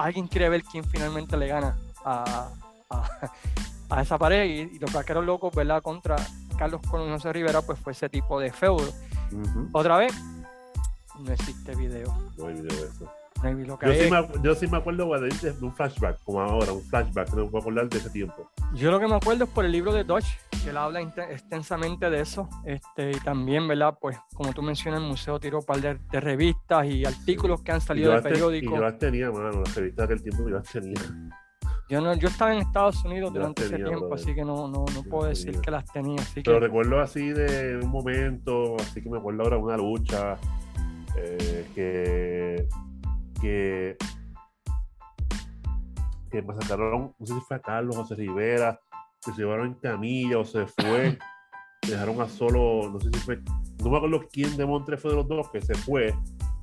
[0.02, 2.50] Alguien quiere ver quién finalmente le gana a,
[2.90, 5.84] a, esa pared y, los vaqueros locos, ¿verdad?
[5.84, 6.16] Contra
[6.58, 8.92] Carlos Colón José Rivera, pues fue ese tipo de feudo.
[9.72, 10.14] Otra vez,
[11.20, 12.12] no existe video.
[12.36, 13.21] No hay video de eso.
[13.43, 17.45] Yo, sí me, yo, sí me, acuerdo de un flashback, como ahora, un flashback, no
[17.45, 18.49] me puedo acordar de ese tiempo.
[18.73, 22.10] Yo lo que me acuerdo es por el libro de Dodge, que él habla extensamente
[22.10, 22.47] de eso.
[22.65, 23.97] Este, y también, ¿verdad?
[23.99, 27.82] Pues, como tú mencionas, el museo tiró un par de, revistas y artículos que han
[27.82, 28.73] salido de periódicos.
[28.73, 31.01] Y yo las tenía, mano, las revistas de aquel tiempo yo las tenía.
[31.89, 35.04] Yo, no, yo estaba en Estados Unidos durante ese tiempo, así que no, no, no
[35.04, 36.21] puedo decir que las tenía.
[36.21, 40.38] Así Pero recuerdo así de un momento, así que me acuerdo ahora de una lucha
[41.17, 42.65] eh, que,
[43.41, 43.97] que,
[46.30, 48.80] que sacaron, no sé si fue a Carlos José Rivera,
[49.23, 51.17] que se llevaron en camilla o se fue,
[51.88, 53.41] dejaron a solo, no sé si fue,
[53.84, 56.13] no me acuerdo quién de Montre fue de los dos que se fue,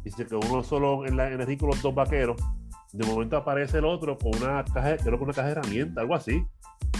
[0.04, 2.40] y se quedó uno solo en, la, en el ritmo los dos vaqueros
[2.92, 6.14] De momento aparece el otro con una caja, creo que una caja de herramientas, algo
[6.14, 6.44] así.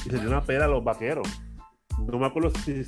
[0.05, 1.27] Y se dio una pera a los vaqueros.
[2.07, 2.85] No me acuerdo si,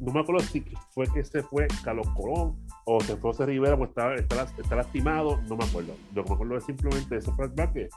[0.00, 3.76] no me acuerdo si fue que se fue Carlos Colón o se fue José Rivera,
[3.76, 5.94] pues está, está, lastimado, no me acuerdo.
[6.14, 7.88] Lo que me acuerdo es simplemente ese flashback que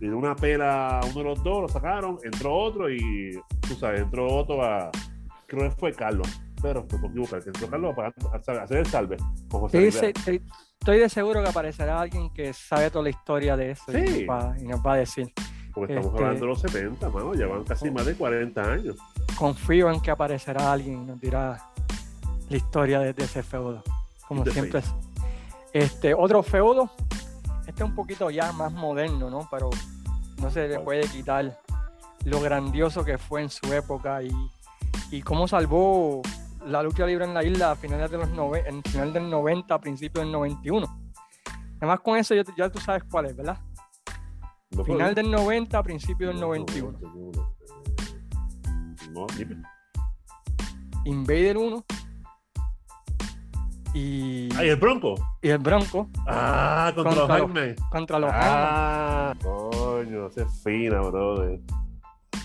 [0.00, 3.74] le dio una pela a uno de los dos, lo sacaron, entró otro y tú
[3.74, 4.90] sabes, entró otro a.
[5.46, 6.28] Creo que fue Carlos,
[6.62, 8.12] pero me equivocar, que entró Carlos para
[8.62, 9.18] hacer el salve
[9.50, 10.12] con José Rivera
[10.82, 14.26] estoy de seguro que aparecerá alguien que sabe toda la historia de eso y,
[14.66, 15.32] nos va, a decir.
[15.72, 18.96] Porque estamos este, hablando de los 70, mano, llevan casi más de 40 años.
[19.38, 21.70] Confío en que aparecerá alguien y nos dirá
[22.48, 23.80] la historia de, ese feudo,
[24.32, 24.80] como siempre.
[24.80, 24.94] Es.
[25.72, 26.90] Este, otro feudo,
[27.66, 29.48] este es un poquito ya más moderno, ¿no?
[29.50, 29.70] Pero
[30.38, 31.58] no se le puede quitar
[32.24, 34.30] lo grandioso que fue en su época y,
[35.10, 36.22] y cómo salvó
[36.66, 38.28] la lucha libre en la isla a finales de los
[38.66, 41.02] en final del 90, a principios del 91.
[41.78, 43.58] Además con eso ya, tú sabes cuál es, ¿verdad?
[44.84, 46.98] final del 90, a principios del 91.
[49.10, 49.26] No,
[51.04, 51.84] Invader 1
[53.94, 54.48] y.
[54.56, 55.14] Ah, el Bronco.
[55.40, 56.08] Y el Bronco.
[56.26, 57.76] Ah, contra, los Hangmen.
[57.90, 61.60] Contra los Ah, coño, ese es fina, brother.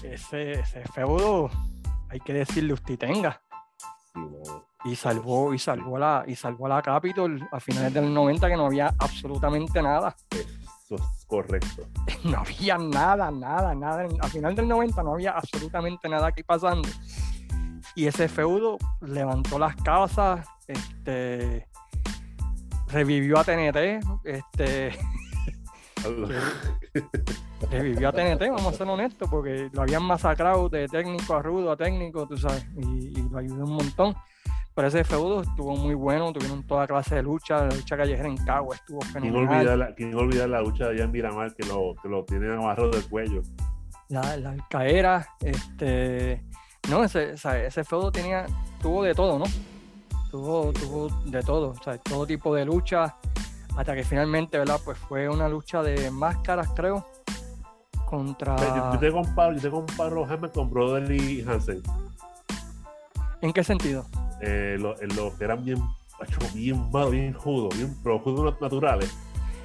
[0.03, 1.49] Ese, ese feudo,
[2.09, 3.41] hay que decirle usted tenga.
[4.83, 8.67] Y salvó, y salvó la, y salvó la Capitol a finales del 90 que no
[8.67, 10.15] había absolutamente nada.
[10.31, 11.87] Eso es correcto.
[12.23, 14.07] No había nada, nada, nada.
[14.21, 16.87] A final del 90 no había absolutamente nada aquí pasando.
[17.95, 21.67] Y ese feudo levantó las casas, este
[22.89, 24.97] revivió a TNT, este
[27.71, 31.71] revivió a TNT, vamos a ser honestos, porque lo habían masacrado de técnico a rudo
[31.71, 34.15] a técnico, tú sabes, y, lo ayudó un montón.
[34.73, 38.37] Pero ese feudo estuvo muy bueno, tuvieron toda clase de lucha, la lucha callejera en
[38.37, 39.95] Cagua estuvo fenomenal.
[39.97, 42.91] ¿Quién olvidar la, la lucha de allá en Miramar que lo, que lo tienen amarrado
[42.91, 43.41] del cuello?
[44.09, 46.43] La, la alcaera, este...
[46.91, 48.45] No, ese, ese feudo tenía,
[48.79, 49.45] tuvo de todo, ¿no?
[50.31, 53.15] Tuvo, tuvo de todo, o sea, todo tipo de lucha,
[53.77, 54.79] hasta que finalmente, ¿verdad?
[54.83, 57.05] Pues fue una lucha de máscaras, creo,
[58.05, 58.57] contra...
[58.93, 61.81] Yo, te comparo, yo te comparo con Brotherly Hansen.
[63.41, 64.05] ¿En qué sentido?
[64.41, 65.81] Eh, los que eran bien,
[66.53, 69.15] bien malos, bien judos, bien judos naturales.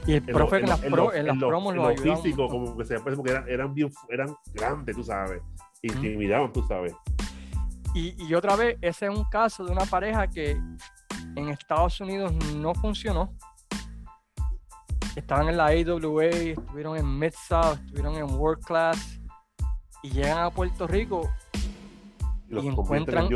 [0.07, 3.16] Y el profe en, las, pro, en las promos lo físico, como que se parece
[3.16, 5.40] porque eran, eran, bien, eran grandes, tú sabes.
[5.81, 6.92] Intimidaban, tú sabes.
[7.94, 10.61] Y, y otra vez, ese es un caso de una pareja que
[11.37, 13.35] en Estados Unidos no funcionó.
[15.14, 19.20] Estaban en la AWA, estuvieron en Mid-South, estuvieron en World Class
[20.02, 21.31] y llegan a Puerto Rico
[22.48, 23.28] y, encuentran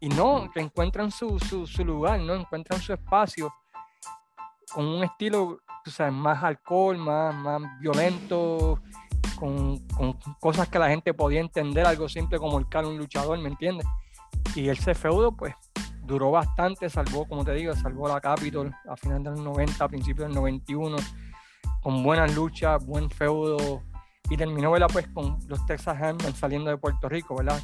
[0.00, 3.52] y no, que encuentran su, su, lugar, no encuentran su espacio
[4.72, 8.80] con un estilo, tú sabes, más alcohol, más, más violento,
[9.38, 13.38] con, con, cosas que la gente podía entender, algo simple como el cara un luchador,
[13.38, 13.86] ¿me entiendes?
[14.54, 15.54] Y el feudo, pues,
[16.02, 20.26] duró bastante, salvó, como te digo, salvó la Capitol a finales del 90, a principios
[20.26, 20.96] del 91,
[21.82, 23.82] con buenas luchas, buen feudo,
[24.30, 24.88] y terminó, ¿verdad?
[24.92, 27.60] Pues con los Texas Hammer saliendo de Puerto Rico, ¿verdad?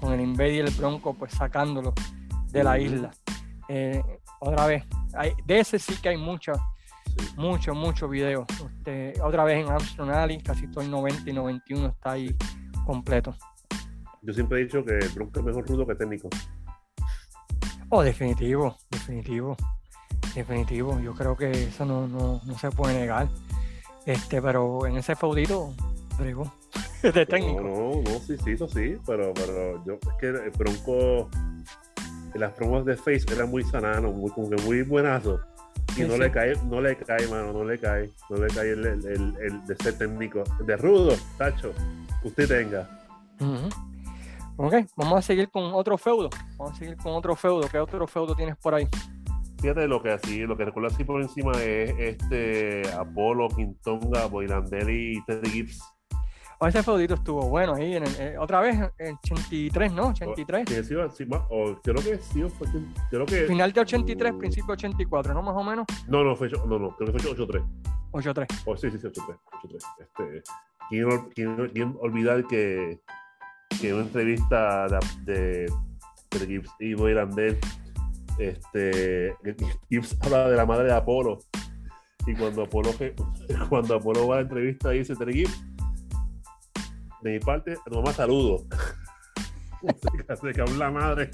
[0.00, 1.94] Con el Invader y el Bronco, pues sacándolo
[2.50, 3.10] de la isla.
[3.68, 4.02] Eh,
[4.40, 6.52] otra vez, hay, de ese sí que hay mucho,
[7.36, 8.46] mucho, mucho video.
[8.50, 12.34] Este, otra vez en Armstrong Alley, casi todo el 90 y 91 está ahí
[12.84, 13.34] completo.
[14.22, 16.28] Yo siempre he dicho que el Bronco es mejor rudo que técnico.
[17.90, 19.56] Oh, definitivo, definitivo,
[20.34, 20.98] definitivo.
[21.00, 23.28] Yo creo que eso no, no, no se puede negar.
[24.06, 25.74] Este, pero en ese feudito,
[26.22, 26.52] digo,
[27.02, 27.60] de técnico.
[27.60, 31.28] No, no, sí, sí, eso sí, pero, pero yo, es que el Bronco,
[32.34, 35.40] las promos de Face eran muy sananos, muy, como que muy buenazo.
[35.96, 38.84] Y no le cae, no le cae, mano, no le cae, no le cae el,
[38.84, 40.42] el, el, de ser técnico.
[40.66, 41.72] De rudo, tacho,
[42.22, 42.88] usted tenga.
[44.56, 46.30] Ok, vamos a seguir con otro feudo.
[46.56, 47.68] Vamos a seguir con otro feudo.
[47.68, 48.88] ¿Qué otro feudo tienes por ahí?
[49.60, 55.16] Fíjate lo que así, lo que recuerdo así por encima es este Apolo, Quintonga, Boylandelli
[55.16, 55.82] y Teddy Gibbs.
[56.58, 60.08] Oh, ese feudito estuvo bueno ahí, en eh, otra vez en 83, ¿no?
[60.08, 60.68] 83.
[60.68, 62.68] Sí, sí, sí, o, creo que sí, fue,
[63.10, 63.46] creo que...
[63.46, 65.42] Final de 83, principio de 84, ¿no?
[65.42, 65.86] Más o menos.
[66.08, 67.62] No, no, fue, no, no, creo que fue 83.
[68.12, 68.62] 83.
[68.66, 69.38] Oh, sí, sí, sí, 83.
[69.64, 69.84] 83.
[69.98, 70.42] Este,
[70.88, 73.00] ¿quién, quién, quién olvidar que
[73.80, 74.86] que en una entrevista
[75.24, 75.70] de,
[76.30, 77.14] de, Gibbs y Boy
[78.38, 79.36] este,
[79.88, 81.38] Gibbs habla de la madre de Apolo.
[82.26, 82.90] Y cuando Apolo,
[83.68, 85.64] cuando Apolo va a la entrevista, dice: Terry Gibbs,
[87.24, 88.66] de mi parte, a tu mamá saludo.
[90.40, 91.30] se que la madre.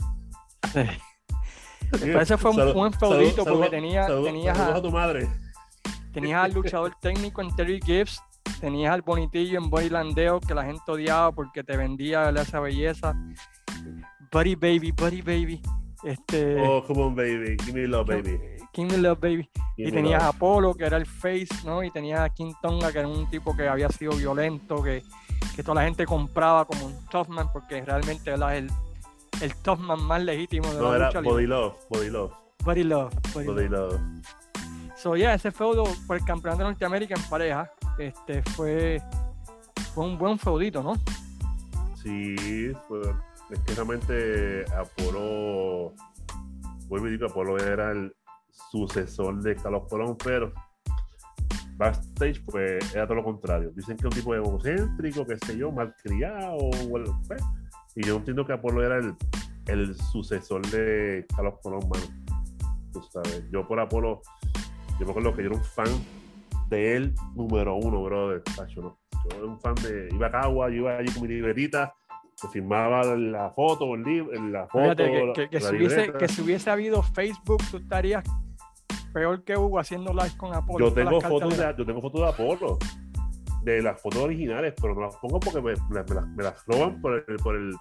[1.92, 5.28] Ese fue un buen feudito porque tenía, tenías, a, tu madre.
[6.12, 8.20] tenías al luchador técnico en Terry Gibbs
[8.60, 13.14] tenías al bonitillo en Bodylandeo que la gente odiaba porque te vendía esa belleza.
[14.30, 15.62] Buddy Baby, Buddy Baby.
[16.04, 17.56] Este, oh, come on, baby.
[17.64, 18.38] Give me love, baby.
[18.74, 19.50] Give me love, baby.
[19.76, 21.82] y tenías a Apolo, que era el face, ¿no?
[21.82, 25.02] Y tenías a King Tonga, que era un tipo que había sido violento, que,
[25.54, 28.70] que toda la gente compraba como un toughman, porque realmente era el,
[29.40, 32.32] el toughman más legítimo de no, la era Body Love, Body Love.
[32.64, 33.14] Body Love.
[33.34, 34.00] Body, love.
[34.96, 39.00] So, yeah, ese feudo por el campeonato de Norteamérica en pareja, este, fue,
[39.94, 40.94] fue un buen feudito, ¿no?
[41.94, 43.00] Sí, fue
[43.50, 45.92] es que realmente Apolo,
[46.86, 48.14] vuelvo y digo, Apolo era el
[48.70, 50.52] sucesor de Carlos Colón, pero
[51.80, 53.72] backstage pues era todo lo contrario.
[53.74, 56.58] Dicen que es un tipo egocéntrico, qué sé yo, malcriado,
[57.26, 57.42] pues,
[57.96, 59.14] y yo entiendo que Apolo era el,
[59.66, 62.04] el sucesor de Carlos Colón, mano.
[62.92, 64.20] Tú sabes, yo por Apolo,
[64.98, 65.88] yo me acuerdo que yo era un fan
[66.68, 68.42] de él número uno, brother.
[68.74, 68.96] Yo
[69.36, 71.94] era un fan de, iba a Cagua, yo iba allí con mi libretita
[72.34, 75.04] se firmaba la foto, el libro, la foto.
[75.34, 78.24] que, que, si hubiese, que, si hubiese, habido Facebook, tú estarías
[79.12, 80.88] peor que Hugo haciendo live con Apolo.
[80.88, 82.78] Yo tengo fotos de, yo tengo fotos de Apolo,
[83.62, 86.04] de las fotos originales, pero no las pongo porque me, me,
[86.36, 87.74] me, las, roban por el, por el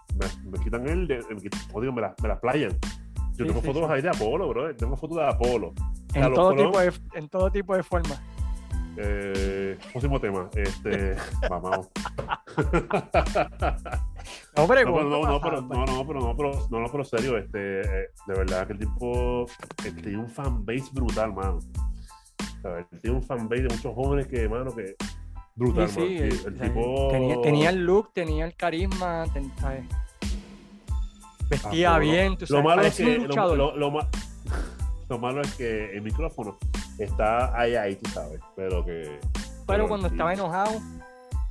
[0.45, 2.77] me, quitan el, me, digo, me, las, me las playan.
[3.35, 4.75] Yo tengo fotos ahí de Apolo, bro.
[4.75, 5.73] Tengo fotos de Apolo.
[6.13, 8.21] En, todo, tipo de, en todo tipo de forma.
[8.97, 10.49] Eh, próximo tema.
[10.55, 11.15] Este,
[11.49, 11.89] vamos.
[14.55, 17.81] No, pero, no, no, pero, no, no, pero, no, pero, no, no, pero serio, este,
[17.81, 19.45] eh, de verdad que el tipo
[20.01, 21.59] tiene un fanbase brutal, mano.
[23.01, 24.95] Tiene un fanbase de muchos jóvenes que, mano, que
[25.55, 27.07] brutal, sí, sí, el, el, tipo...
[27.11, 29.25] Tenía, tenía, el look, tenía el carisma,
[29.59, 29.85] ¿sabes?
[31.49, 33.91] Vestía ah, bien, tú sabes, lo malo es que, lo, lo, lo,
[35.09, 36.57] lo, malo es que el micrófono
[36.97, 39.19] está ahí, ahí, tú sabes, pero que...
[39.23, 40.79] Pero, pero cuando estaba enojado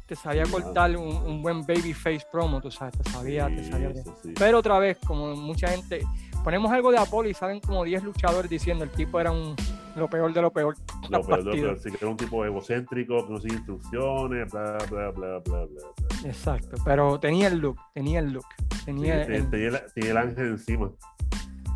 [0.09, 3.89] te sabía cortar un, un, buen baby face promo, tú sabes, te sabía, te sabía
[3.89, 4.05] bien.
[4.39, 6.01] Pero otra vez, como mucha gente,
[6.43, 9.55] ponemos algo de Apolo y salen como 10 luchadores diciendo el tipo era un
[9.97, 10.77] lo peor de lo peor.
[11.11, 14.79] Lo peor lo peor, sí, que era un tipo egocéntrico, que no sigue instrucciones, bla,
[14.89, 15.83] bla, bla, bla, bla.
[16.25, 18.47] Exacto, pero tenía el look, tenía el look.
[18.87, 20.91] Tenía, el, tenía, el, ángel encima.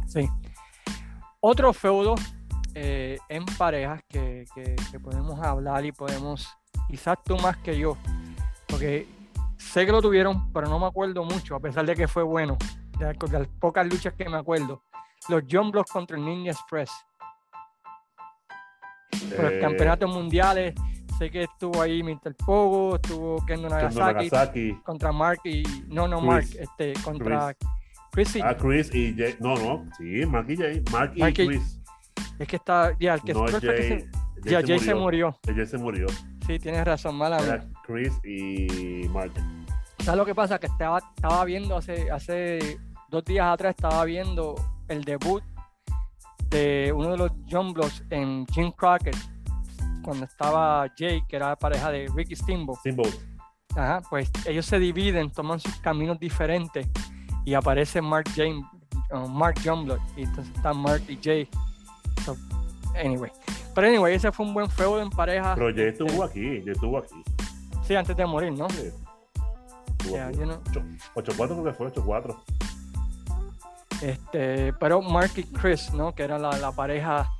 [0.06, 0.26] Sí.
[1.40, 2.14] Otro feudo
[2.74, 6.48] eh, en parejas que, que, que podemos hablar y podemos,
[6.88, 7.96] quizás tú más que yo,
[8.66, 9.06] porque
[9.56, 12.56] sé que lo tuvieron, pero no me acuerdo mucho, a pesar de que fue bueno,
[12.98, 14.82] de, las pocas luchas que me acuerdo.
[15.28, 16.90] Los John Blocks contra el Ninja Express.
[19.36, 20.74] Por los eh, campeonatos mundiales,
[21.18, 22.34] sé que estuvo ahí Mr.
[22.34, 25.62] Pogo, estuvo Kendo Nagasaki, contra Mark y.
[25.86, 27.54] No, no, Mark, este, contra
[28.10, 28.36] Chris.
[28.36, 29.36] y, ah, Chris y Jay.
[29.38, 30.82] No, no, sí, Mark y Jay.
[30.90, 31.80] Mark y Chris.
[32.38, 32.96] Es que está.
[32.98, 34.06] Ya, el que, no, Jay,
[34.44, 35.38] ya, Jay se murió.
[35.46, 36.06] Jay se murió.
[36.46, 37.64] Sí, tienes razón, mala.
[37.86, 39.32] Chris y Mark.
[40.00, 40.58] ¿Sabes lo que pasa?
[40.58, 42.78] Que estaba, estaba viendo hace, hace
[43.08, 44.56] dos días atrás, estaba viendo
[44.88, 45.42] el debut
[46.50, 49.16] de uno de los John Blocks en Jim Crockett,
[50.02, 52.80] cuando estaba Jake, que era pareja de Ricky Steamboat.
[52.80, 53.14] Steamboat.
[53.76, 56.86] Ajá, pues ellos se dividen, toman sus caminos diferentes
[57.44, 58.64] y aparece Mark James,
[59.12, 61.48] uh, Mark John Block, y entonces están Mark y Jay.
[63.02, 63.30] anyway,
[63.74, 65.54] pero anyway, ese fue un buen feudo en pareja.
[65.54, 67.14] Pero Jay estuvo aquí, Jay estuvo aquí.
[67.84, 68.68] Sí, antes de morir, ¿no?
[68.70, 68.90] Sí.
[70.08, 72.36] 8-4 creo que fue, 8-4.
[74.02, 76.14] Este, pero Mark y Chris, ¿no?
[76.14, 77.30] Que era la, pareja,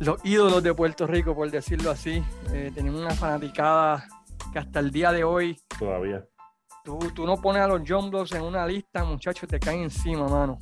[0.00, 2.22] los ídolos de Puerto Rico, por decirlo así.
[2.52, 4.04] Eh, tenían una fanaticada
[4.52, 5.56] que hasta el día de hoy.
[5.78, 6.24] Todavía.
[6.84, 10.58] Tú, tú no pones a los Blocks en una lista, muchachos, te caen encima, mano.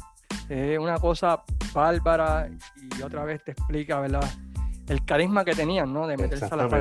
[0.49, 1.43] Es una cosa
[1.73, 2.49] bárbara
[2.99, 4.29] y otra vez te explica, ¿verdad?
[4.89, 6.07] El carisma que tenían, ¿no?
[6.07, 6.81] De meterse a la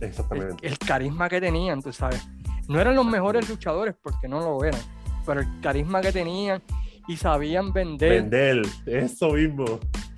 [0.00, 0.66] Exactamente.
[0.66, 2.26] El, carisma que tenían, tú sabes.
[2.68, 4.80] No eran los mejores luchadores porque no lo eran,
[5.24, 6.62] pero el carisma que tenían
[7.06, 8.22] y sabían vender.
[8.22, 9.64] Vender, eso mismo.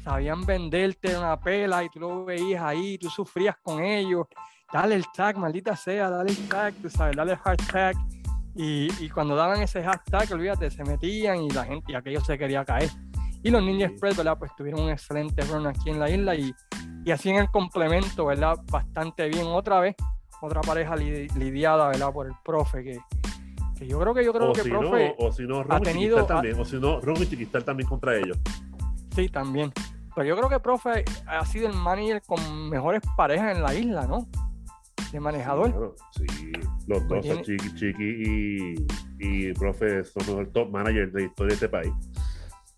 [0.05, 4.27] Sabían venderte una pela y tú lo veías ahí, tú sufrías con ellos.
[4.73, 7.97] Dale el tag, maldita sea, dale el tag, tú sabes, dale el hashtag.
[8.57, 12.39] Y, y cuando daban ese hashtag, olvídate, se metían y la gente, y aquello se
[12.39, 12.89] quería caer.
[13.43, 14.39] Y los Ninja Express, ¿verdad?
[14.39, 16.55] Pues tuvieron un excelente run aquí en la isla y,
[17.05, 18.57] y así en el complemento, ¿verdad?
[18.71, 19.95] Bastante bien otra vez,
[20.41, 22.13] otra pareja lidiada, ¿verdad?
[22.13, 22.99] Por el profe, que,
[23.79, 26.25] que yo creo que yo creo que si profe no, o si no, ha tenido
[26.25, 28.39] también, o si no, Ron y Chiquistal también contra ellos.
[29.15, 29.73] Sí, también.
[30.15, 34.07] Pero yo creo que profe ha sido el manager con mejores parejas en la isla,
[34.07, 34.27] ¿no?
[35.13, 35.95] De manejador.
[36.11, 36.27] Sí,
[36.87, 38.77] los pues dos, Chiqui, Chiqui
[39.21, 41.93] y, y profe son los top managers de historia de este país.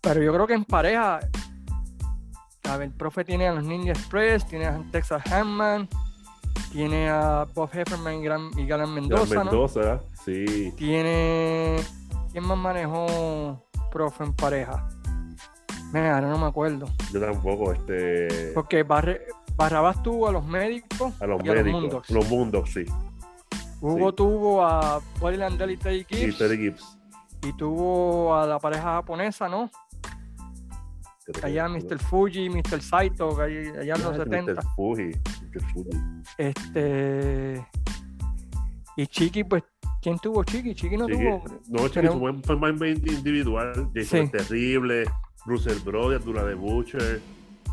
[0.01, 1.19] Pero yo creo que en pareja,
[2.63, 5.89] a ver, el profe tiene a los Ninja Express, tiene a Texas Handman,
[6.71, 9.43] Tiene a Bob Hefferman y, Gran, y Galan Mendoza.
[9.43, 10.71] Mendoza, sí.
[10.77, 11.77] Tiene.
[12.31, 14.87] ¿Quién más manejó profe en pareja?
[15.91, 16.85] Mira, ahora no me acuerdo.
[17.11, 18.51] Yo tampoco, este.
[18.53, 18.85] Porque
[19.59, 21.21] Barrabás tuvo a los médicos.
[21.21, 21.65] A los médicos.
[21.65, 22.09] los mundos.
[22.09, 22.85] Los mundos, sí.
[23.81, 26.35] Hugo tuvo a Buddy Landell y Teddy Gibbs.
[26.35, 26.97] Y Teddy Gibbs.
[27.43, 29.69] Y tuvo a la pareja japonesa, ¿no?
[31.43, 31.99] allá Mr.
[31.99, 32.81] Fuji, Mr.
[32.81, 34.53] Saito, allá en los 70.
[34.53, 34.63] Mr.
[34.77, 35.61] Fuji, Mr.
[35.73, 35.89] Fuji.
[36.37, 37.67] Este.
[38.95, 39.63] Y Chiqui, pues,
[40.01, 40.73] ¿quién tuvo Chiqui?
[40.73, 41.43] Chiqui no tuvo.
[41.67, 43.89] No, Chiqui fue, más individual.
[43.93, 44.31] Jason sí.
[44.31, 45.03] Terrible,
[45.45, 47.21] Russell Brother, Dura de Butcher.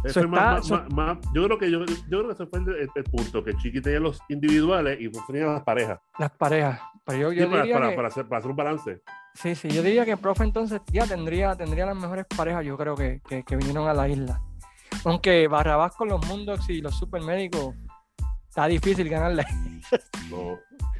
[0.05, 3.57] Eso más, más, yo creo que yo, yo creo que ese fue el, punto, que
[3.57, 6.01] Chiqui tenía los individuales y tenía las parejas.
[6.19, 6.81] Las parejas.
[7.05, 7.97] Pero yo, yo para, diría para, que...
[7.97, 9.03] para, hacer, para hacer un balance.
[9.35, 12.77] Sí, sí, yo diría que el profe entonces ya tendría, tendría las mejores parejas, yo
[12.77, 14.41] creo que, que, vinieron a la isla.
[15.05, 17.75] Aunque Barrabás con los Mundos y los supermédicos
[18.49, 19.45] está difícil ganarle.
[20.31, 20.59] No,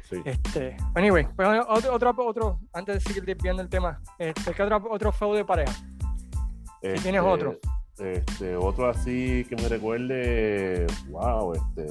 [0.09, 0.21] sí.
[0.23, 5.11] Este, anyway, pues, otro, otro, antes de seguir desviando el tema, este, ¿qué otro, otro
[5.11, 5.73] feudo de pareja?
[5.73, 7.59] Si tienes este, otro.
[7.99, 11.87] Este, otro así que me recuerde, wow, este.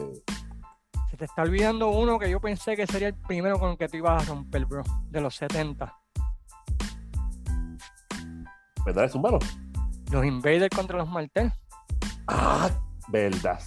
[1.11, 3.89] Se te está olvidando uno que yo pensé que sería el primero con el que
[3.89, 5.93] tú ibas a romper, bro, de los 70.
[8.85, 9.05] ¿Verdad?
[9.05, 9.41] Es un malo.
[10.13, 11.53] Los Invaders contra los Martel.
[12.29, 12.71] Ah,
[13.09, 13.61] verdad.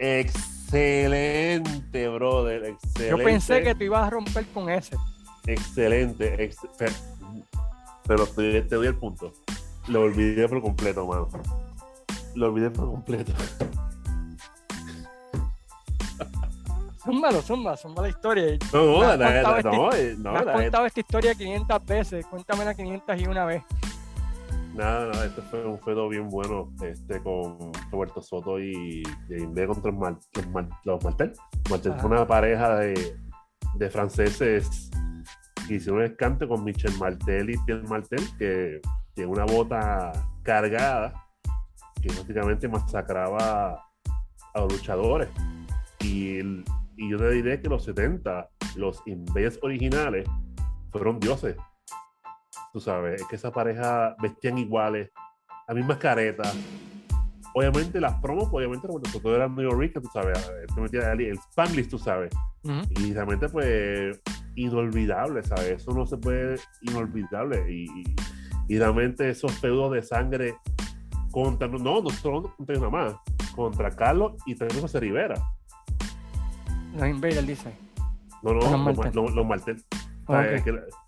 [0.00, 2.64] Excelente, brother.
[2.64, 3.18] Excelente.
[3.18, 4.96] Yo pensé que tú ibas a romper con ese.
[5.46, 6.50] Excelente.
[8.06, 9.32] pero te, doy el punto.
[9.86, 11.28] Lo olvidé por completo, mano.
[12.38, 13.32] Lo olvidé por completo.
[17.02, 18.58] Zumba, zumba, zumba la historia.
[18.72, 22.26] No, no, no, no, no, has contado esta historia 500 veces.
[22.26, 23.62] Cuéntamela 500 y una vez.
[24.74, 29.90] Nada, nada, este fue un feudo bien bueno este, con Roberto Soto y Jaime contra
[29.90, 31.32] los, Martel.
[31.70, 33.16] Martel fue una pareja de,
[33.74, 34.90] de franceses
[35.66, 38.80] que hicieron un escante con Michel Martel y Pierre Martel, que
[39.14, 40.12] tiene una bota
[40.42, 41.27] cargada
[42.08, 43.84] que prácticamente masacraba
[44.54, 45.28] a los luchadores.
[46.00, 46.38] Y,
[46.96, 50.28] y yo te diré que los 70, los Inves originales,
[50.90, 51.56] fueron dioses
[52.72, 55.10] tú sabes, es que esa pareja vestían iguales,
[55.66, 56.56] las mismas caretas.
[57.54, 62.30] Obviamente las promos, obviamente nosotros eran New York, tú sabes, el Spanglish, tú sabes.
[62.90, 64.20] Y realmente pues
[64.54, 65.82] inolvidable, ¿sabes?
[65.82, 67.64] Eso no se puede inolvidable.
[67.68, 67.86] Y,
[68.68, 70.54] y, realmente esos feudos de sangre
[71.30, 73.14] contra, no, no solo contra nada más,
[73.54, 75.34] contra Carlos y también José Rivera.
[76.94, 77.72] Los Invaders, dice.
[78.42, 78.70] No, no, los,
[79.34, 79.84] los, Martel.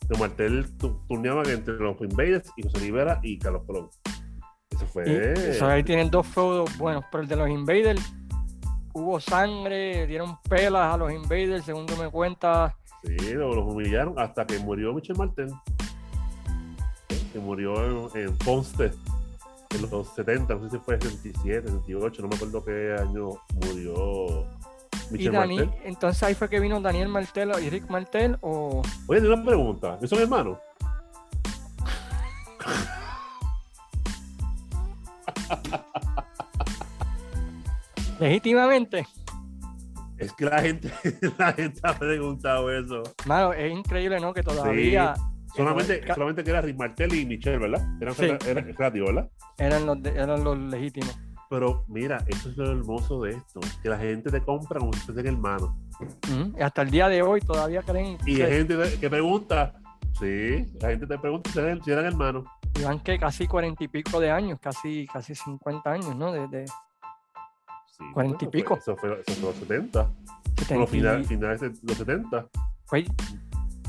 [0.09, 0.67] Los Martel
[1.09, 3.89] turneaban entre los Invaders y José Rivera y Carlos Colón.
[4.71, 5.45] Eso fue.
[5.63, 8.13] ahí tienen dos feudos buenos, pero el de los Invaders
[8.93, 12.77] hubo sangre, dieron pelas a los Invaders, según me cuenta.
[13.05, 15.51] Sí, los, humillaron hasta que murió Michel Martel,
[17.33, 18.93] que murió en, en Ponce
[19.75, 24.47] en los 70, no sé si fue 67, 68, no me acuerdo qué año murió
[25.13, 28.83] y Dani, entonces ahí fue que vino Daniel Martel y Rick Martel o.
[29.07, 30.59] Oye, una pregunta, ¿son hermanos?
[38.21, 39.07] Legítimamente.
[40.19, 40.93] Es que la gente,
[41.39, 43.03] la gente ha preguntado eso.
[43.25, 44.33] Mano, es increíble, ¿no?
[44.35, 45.15] Que todavía.
[45.55, 46.79] Solamente, solamente que era Rick
[47.13, 47.83] y Michelle, ¿verdad?
[48.01, 48.27] Eran, sí.
[48.27, 49.31] ¿verdad?
[49.59, 51.19] Eran los, eran los legítimos.
[51.51, 55.01] Pero mira, eso es lo hermoso de esto, que la gente te compra como si
[55.01, 55.71] fuesen hermanos.
[56.57, 58.19] Y hasta el día de hoy todavía creen.
[58.25, 59.75] Y hay gente que pregunta,
[60.21, 62.45] sí, la gente te pregunta si eran, hermanos.
[62.79, 66.31] Y van que casi cuarenta y pico de años, casi, casi 50 años, ¿no?
[66.31, 68.77] De, sí, cuarenta y pico.
[68.77, 70.09] Eso fue, eso fue los 70.
[70.57, 72.47] 70 final, finales de los 70.
[72.85, 73.05] Fue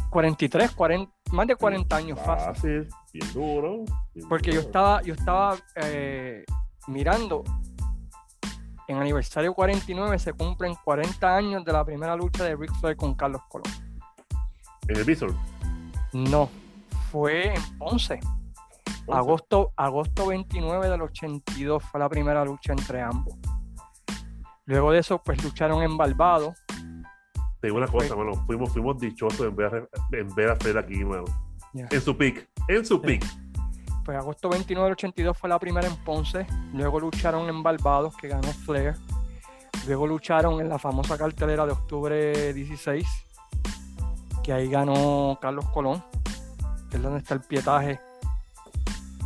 [0.10, 2.54] 43, 40, más de 40 años fácil.
[2.54, 3.86] Fácil, bien duro.
[4.28, 6.44] Porque yo estaba, yo estaba eh,
[6.88, 7.44] mirando,
[8.88, 13.16] en aniversario 49 se cumplen 40 años de la primera lucha de Rick Flair con
[13.16, 13.72] Carlos Colón.
[14.88, 15.34] ¿En el Visor?
[16.14, 16.50] No,
[17.12, 18.20] fue en Ponce.
[19.08, 23.36] Agosto, agosto 29 del 82 fue la primera lucha entre ambos.
[24.66, 26.56] Luego de eso, pues lucharon en Barbados.
[27.62, 31.06] Te digo una cosa, mano, fuimos, fuimos dichosos en ver, en ver a Flair aquí,
[31.06, 31.26] mano.
[31.74, 33.24] En su pick, en su pick
[34.04, 38.28] pues agosto 29 del 82 fue la primera en Ponce, luego lucharon en Barbados, que
[38.28, 38.96] ganó Flair,
[39.86, 43.06] luego lucharon en la famosa cartelera de octubre 16,
[44.44, 46.04] que ahí ganó Carlos Colón,
[46.90, 48.00] que es donde está el pietaje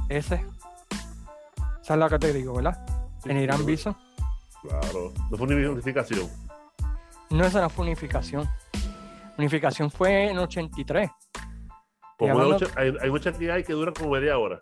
[0.09, 0.45] ese.
[1.81, 2.85] Esa es la que te digo, ¿verdad?
[3.25, 3.95] en Irán Viso.
[4.61, 6.29] Claro, no fue una identificación.
[7.29, 8.47] No, esa no fue unificación.
[9.37, 11.09] Unificación fue en 83.
[12.17, 14.57] Como hay, hay mucha actividad que dura como media hora.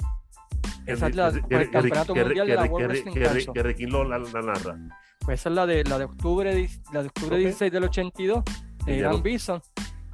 [0.85, 3.13] Esa es la, el campeonato mundial de la World Wrestling.
[3.53, 4.77] Que Ricky la, narra.
[5.19, 7.45] Pues esa es la de, la de octubre, la de octubre okay.
[7.45, 8.43] 16 del 82,
[8.85, 9.61] de Irán Bison,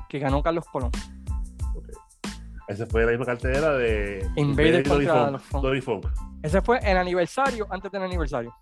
[0.07, 0.91] que ganó Carlos Colón.
[1.75, 1.95] Okay.
[2.67, 6.05] Esa fue la misma cartelera de Invader contra Dory Funk.
[6.43, 8.53] Ese fue el aniversario, antes del aniversario.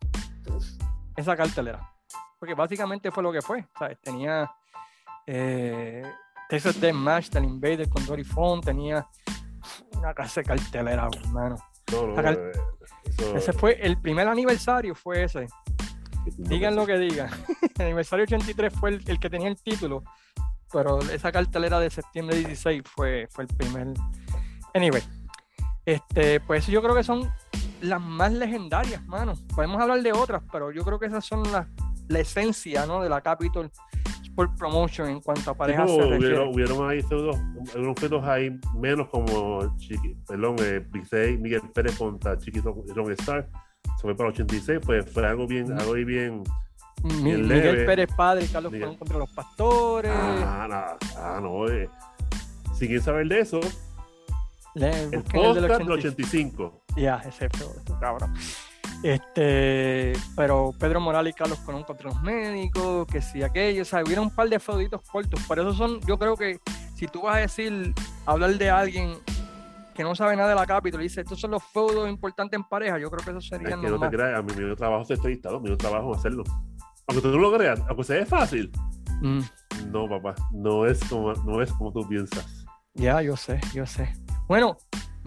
[1.17, 1.91] Esa cartelera.
[2.39, 3.65] Porque básicamente fue lo que fue.
[3.77, 3.99] ¿sabes?
[4.01, 4.49] Tenía
[5.25, 6.03] eh,
[6.49, 9.05] Texas Match del Invader con Dory Funk, tenía
[9.97, 11.57] una casa de cartelera, hermano.
[11.91, 12.51] Eh,
[13.35, 15.47] ese fue el primer aniversario, fue ese.
[16.37, 17.29] Digan lo que digan.
[17.77, 20.03] el aniversario 83 fue el, que tenía el título,
[20.71, 23.87] pero esa cartelera de septiembre 16 fue, fue el primer.
[24.73, 25.03] Anyway,
[25.85, 27.31] este, pues yo creo que son
[27.81, 29.33] las más legendarias, mano.
[29.55, 31.67] Podemos hablar de otras, pero yo creo que esas son las,
[32.07, 33.01] la esencia ¿no?
[33.01, 33.71] de la Capitol
[34.37, 35.89] por promotion en cuanto a parejas.
[35.89, 37.35] Sí, hubieron, hubieron, ahí pseudos,
[37.75, 43.49] unos fetos ahí menos como Chiqui, perdón, eh, Miguel Pérez contra Chiqui Ron Star.
[43.83, 46.05] Se fue para 86, pues fue algo bien, algo bien.
[46.05, 46.43] bien
[47.23, 47.85] Miguel leve.
[47.85, 48.95] Pérez padre y Carlos Miguel.
[48.95, 50.11] contra los pastores.
[50.13, 51.89] Ah, no, ah, no eh.
[52.73, 53.59] Si quieren saber de eso,
[54.75, 56.83] Le, el podcast del 85.
[56.95, 57.67] Ya, ese fue
[57.99, 58.35] cabrón.
[59.03, 64.03] Este, pero Pedro Morales y Carlos Colón contra los médicos, que si aquello, o sea,
[64.03, 65.39] hubiera un par de feuditos cortos.
[65.47, 66.59] Por eso son, yo creo que
[66.95, 67.93] si tú vas a decir,
[68.25, 69.13] hablar de alguien
[69.93, 72.63] que no sabe nada de la Capitol y dice, estos son los feudos importantes en
[72.63, 75.03] pareja, yo creo que eso sería es que no te creas, a mí mi trabajo
[75.03, 76.43] es entrevistado, mi trabajo es hacerlo.
[77.07, 78.71] Aunque tú no lo creas, aunque sea fácil.
[79.21, 79.41] Mm.
[79.91, 82.65] No, papá, no es como, no es como tú piensas.
[82.93, 84.13] Ya, yo sé, yo sé.
[84.47, 84.77] Bueno,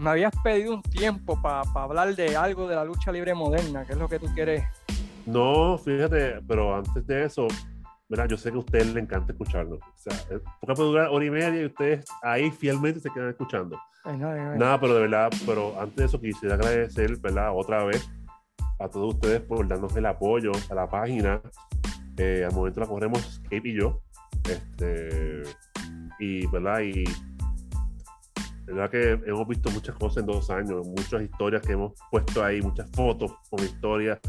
[0.01, 3.93] me habías pedido un tiempo para hablar de algo de la lucha libre moderna, ¿qué
[3.93, 4.63] es lo que tú quieres?
[5.27, 7.47] No, fíjate, pero antes de eso,
[8.09, 9.77] mira, yo sé que a ustedes les encanta escucharnos.
[9.77, 10.13] O sea,
[10.59, 13.77] porque puede durar hora y media y ustedes ahí fielmente se quedan escuchando.
[14.03, 17.51] Ay, no, ay, Nada, pero de verdad, pero antes de eso quisiera agradecer, ¿verdad?
[17.53, 18.09] Otra vez
[18.79, 21.39] a todos ustedes por darnos el apoyo a la página.
[22.17, 24.01] Eh, al momento la corremos Kate y yo.
[24.49, 25.43] Este,
[26.17, 26.79] y, ¿verdad?
[26.79, 27.03] Y
[28.73, 32.61] verdad que hemos visto muchas cosas en dos años, muchas historias que hemos puesto ahí,
[32.61, 34.19] muchas fotos con historias,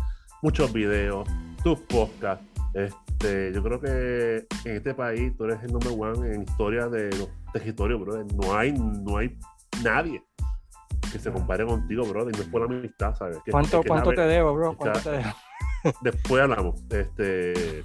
[0.43, 1.29] muchos videos,
[1.63, 2.45] tus podcasts.
[2.75, 7.11] Este, yo creo que en este país tú eres el number one en historia de
[7.17, 8.27] los territorios, brother.
[8.35, 9.37] No hay, no hay
[9.83, 10.23] nadie
[11.13, 12.35] que se compare contigo, brother.
[12.35, 13.39] Y no es por la amistad, ¿sabes?
[13.45, 14.75] Que, ¿Cuánto, que ¿cuánto nave- te debo, bro?
[14.77, 15.99] ¿Cuánto está- te debo?
[16.01, 16.83] Después hablamos.
[16.91, 17.85] Este.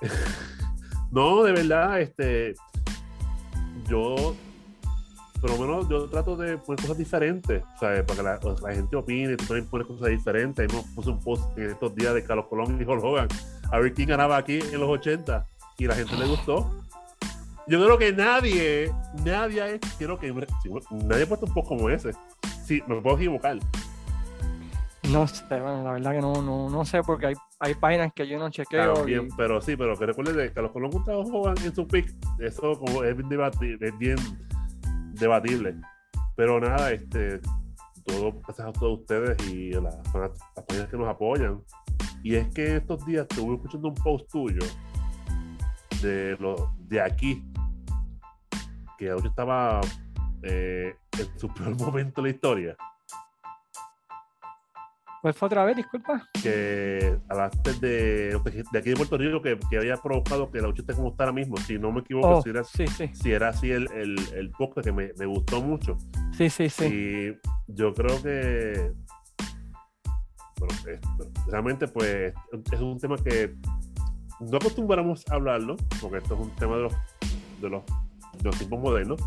[1.10, 2.54] no, de verdad, este.
[3.88, 4.34] Yo.
[5.42, 8.04] Por lo menos yo trato de poner cosas diferentes, ¿sabes?
[8.04, 10.72] Para que la, la gente opine, tú también pones cosas diferentes.
[10.72, 13.28] Ahí puse un post en estos días de Carlos Colón y Hulk Hogan.
[13.72, 15.44] A ver quién ganaba aquí en los 80.
[15.78, 16.70] Y la gente le gustó.
[17.66, 18.92] Yo creo que nadie,
[19.24, 20.32] nadie, quiero que,
[20.62, 20.70] sí,
[21.04, 22.12] nadie ha puesto un post como ese.
[22.64, 23.58] Sí, me puedo equivocar.
[25.10, 28.26] No sé, bueno, la verdad que no, no, no sé porque hay, hay páginas que
[28.28, 28.94] yo no chequeo.
[28.94, 32.14] También, y- pero sí, pero que recuerden de Carlos Colón contra Hogan en su pick,
[32.38, 34.16] eso como es bien, es bien
[35.12, 35.76] debatible.
[36.36, 37.40] Pero nada, este,
[38.04, 41.62] todo gracias a todos ustedes y a las, las que nos apoyan.
[42.22, 44.60] Y es que estos días estuve escuchando un post tuyo
[46.02, 47.44] de lo de aquí,
[48.98, 49.80] que ahora estaba
[50.42, 52.76] eh, en su peor momento de la historia.
[55.22, 55.76] ¿Cuál fue otra vez?
[55.76, 56.28] Disculpa.
[56.42, 58.40] que hablaste de,
[58.72, 61.22] de aquí de Puerto Rico que, que había provocado que la lucha esté como está
[61.24, 61.56] ahora mismo.
[61.58, 64.50] Si no me equivoco, Oh, si, era, sí, sí, si era así el, el, el
[64.50, 65.96] podcast que me, me gustó mucho.
[66.36, 66.84] sí, sí, sí.
[66.86, 68.92] Y yo creo que
[70.58, 70.74] bueno,
[71.48, 72.34] realmente pues
[72.72, 73.54] es un tema que
[74.40, 76.92] no acostumbramos a hablarlo, porque esto es un tema de los,
[77.60, 77.82] de los,
[78.38, 79.20] de los tiempos modernos.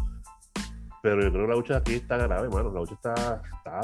[1.02, 2.70] Pero yo creo que la lucha aquí está grave, mano.
[2.74, 3.80] La lucha está, está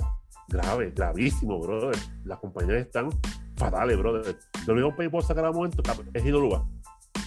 [0.52, 1.95] grave, gravísimo, brother.
[2.26, 3.10] Las compañías están
[3.56, 4.38] fatales, brother.
[4.68, 5.82] Lo único que puedo sacar al momento
[6.14, 6.68] es Idolúa.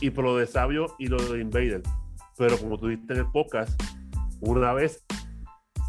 [0.00, 1.82] Y por lo de Sabio y lo de Invader.
[2.36, 3.80] Pero como tú dijiste en el podcast,
[4.40, 5.04] una vez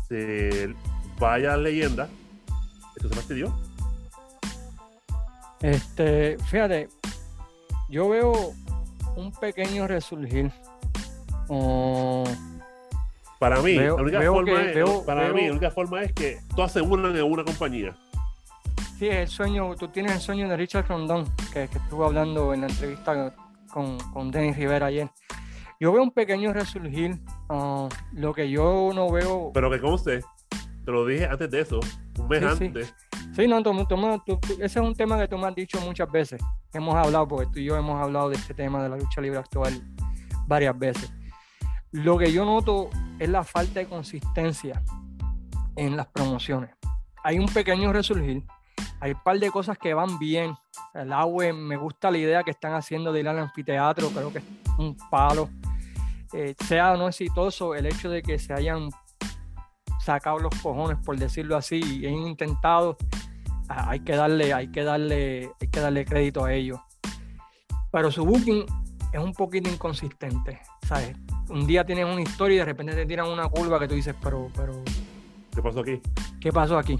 [0.08, 0.74] se
[1.20, 2.08] vaya la leyenda,
[2.96, 3.54] esto se fastidió.
[5.62, 6.90] Este, fíjate,
[7.90, 8.54] yo veo
[9.16, 10.52] un pequeño resurgir.
[13.40, 16.02] Para mí, Veo- la única forma que- es, veo- para veo- mí, la única forma
[16.04, 17.96] es que todas se unan en una compañía.
[18.98, 22.62] sí, el sueño, tú tienes el sueño de Richard Rondón, que, que estuvo hablando en
[22.62, 23.36] la entrevista
[23.72, 25.10] con, con Denis Rivera ayer.
[25.80, 27.20] Yo veo un pequeño resurgir.
[27.50, 29.52] ah, lo que yo no veo.
[29.54, 30.22] Pero que conste,
[30.86, 31.80] te lo dije antes de eso,
[32.18, 32.66] un mes Sí, sí.
[32.68, 32.96] antes,
[33.36, 36.42] Sí, no, ese es un tema que tú me has dicho muchas veces.
[36.72, 39.40] Hemos hablado, porque tú y yo hemos hablado de este tema de la lucha libre
[39.40, 39.74] actual
[40.48, 41.12] varias veces.
[41.96, 42.90] Lo que yo noto
[43.20, 44.84] es la falta de consistencia
[45.78, 46.72] en las promociones.
[47.24, 48.44] Hay un pequeño resurgir,
[49.00, 50.54] hay un par de cosas que van bien.
[50.94, 54.40] El agua, me gusta la idea que están haciendo de ir al anfiteatro, creo que
[54.40, 54.44] es
[54.78, 55.50] un palo.
[56.34, 58.90] Eh, sea no exitoso, el hecho de que se hayan
[60.02, 62.98] sacado los cojones, por decirlo así, y han intentado,
[63.70, 66.78] ah, hay que darle, hay que darle, hay que darle crédito a ellos.
[67.90, 68.66] Pero su booking
[69.14, 71.16] es un poquito inconsistente, ¿sabes?
[71.50, 74.16] Un día tienes una historia y de repente te tiran una curva que tú dices,
[74.22, 74.82] pero, pero.
[75.54, 76.02] ¿Qué pasó aquí?
[76.40, 77.00] ¿Qué pasó aquí?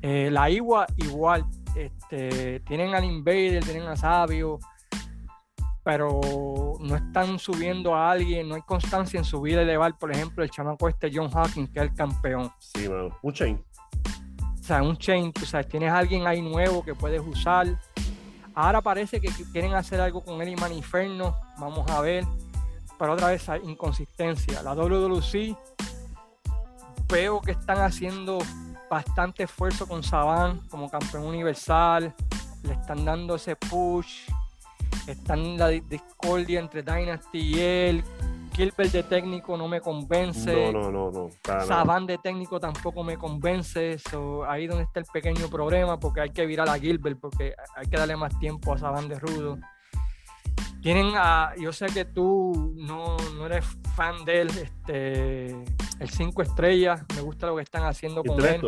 [0.00, 1.44] Eh, la Igua igual,
[1.74, 4.58] este, tienen al Invader, tienen a Sabio,
[5.82, 6.20] pero
[6.80, 10.50] no están subiendo a alguien, no hay constancia en subir y elevar, por ejemplo, el
[10.50, 12.50] chamaco este John Hawkins, que es el campeón.
[12.58, 13.10] Sí, man.
[13.22, 13.64] un chain.
[14.60, 17.66] O sea, un chain, tú sabes, tienes a alguien ahí nuevo que puedes usar.
[18.54, 22.24] Ahora parece que quieren hacer algo con él y Maniferno, vamos a ver.
[22.98, 24.62] Pero otra vez hay inconsistencia.
[24.62, 25.56] La WWC
[27.08, 28.38] veo que están haciendo
[28.90, 32.14] bastante esfuerzo con Saban como campeón universal.
[32.62, 34.28] Le están dando ese push.
[35.06, 38.04] Están la discordia entre Dynasty y él.
[38.58, 40.72] Gilbert de técnico no me convence.
[40.72, 41.64] No, no, no, no.
[41.64, 43.96] Saban de técnico tampoco me convence.
[44.48, 47.96] ahí donde está el pequeño problema, porque hay que virar a Gilbert, porque hay que
[47.96, 49.58] darle más tiempo a Saban de Rudo.
[50.82, 53.64] Tienen a, yo sé que tú no, no eres
[53.96, 55.50] fan de él, este,
[55.98, 58.60] el 5 estrellas, me gusta lo que están haciendo con él.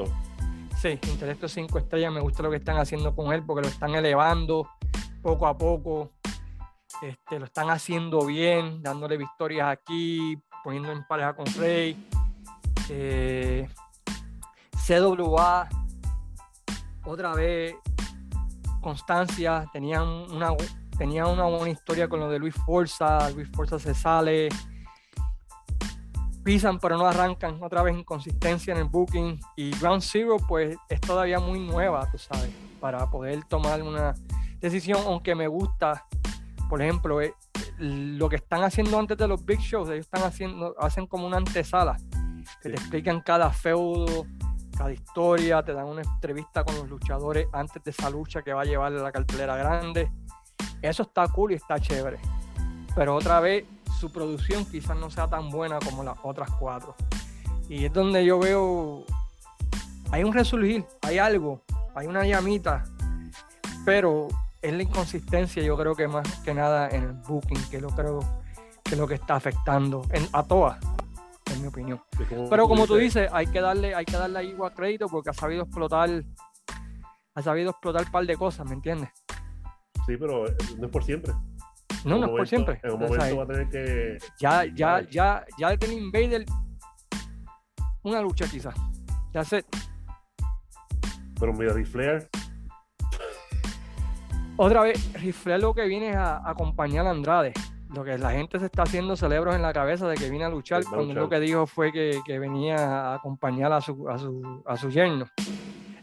[0.81, 3.95] Sí, Intelecto 5 estrellas, me gusta lo que están haciendo con él porque lo están
[3.95, 4.69] elevando
[5.23, 6.13] poco a poco.
[7.03, 11.97] Este, lo están haciendo bien, dándole victorias aquí, poniendo en pareja con Rey.
[12.89, 13.69] Eh,
[14.87, 15.69] CWA,
[17.05, 17.77] otra vez,
[18.81, 20.51] constancia, tenían una,
[21.01, 24.51] tenían una buena historia con lo de Luis Forza, Luis Forza se sale,
[26.45, 31.01] pisan pero no arrancan, otra vez inconsistencia en el booking y Ground Zero pues es
[31.01, 34.13] todavía muy nueva, tú sabes, para poder tomar una
[34.61, 36.05] decisión, aunque me gusta,
[36.69, 37.33] por ejemplo, eh,
[37.79, 41.39] lo que están haciendo antes de los big shows, ellos están haciendo, hacen como una
[41.39, 41.97] antesala,
[42.61, 44.27] que te explican cada feudo,
[44.77, 48.61] cada historia, te dan una entrevista con los luchadores antes de esa lucha que va
[48.61, 50.11] a llevar a la cartelera grande.
[50.83, 52.19] Eso está cool y está chévere.
[52.95, 53.65] Pero otra vez
[53.99, 56.95] su producción quizás no sea tan buena como las otras cuatro.
[57.69, 59.05] Y es donde yo veo,
[60.11, 61.63] hay un resurgir, hay algo,
[61.95, 62.85] hay una llamita,
[63.85, 64.29] pero
[64.63, 68.21] es la inconsistencia, yo creo que más que nada en el booking, que lo creo
[68.83, 70.79] que es lo que está afectando en, a todas,
[71.55, 72.03] en mi opinión.
[72.49, 75.35] Pero como tú dices, hay que darle, hay que darle a Igua crédito porque ha
[75.35, 76.25] sabido explotar,
[77.35, 79.11] ha sabido explotar un par de cosas, ¿me entiendes?
[80.07, 80.45] Sí, pero
[80.79, 81.33] no es por siempre.
[82.05, 82.81] No, no es por siempre.
[82.83, 84.19] En un momento va a tener que.
[84.39, 86.45] Ya, ya, ya, ya el Invader.
[88.03, 88.75] Una lucha quizás.
[89.33, 89.65] Ya sé.
[91.39, 92.29] Pero mira, Riflear.
[94.57, 97.53] Otra vez, Riflear lo que viene es a, acompañar a Andrade.
[97.95, 100.49] Lo que la gente se está haciendo celebros en la cabeza de que viene a
[100.49, 104.63] luchar, cuando lo que dijo fue que, que, venía a acompañar a su, a su,
[104.65, 105.27] a su yerno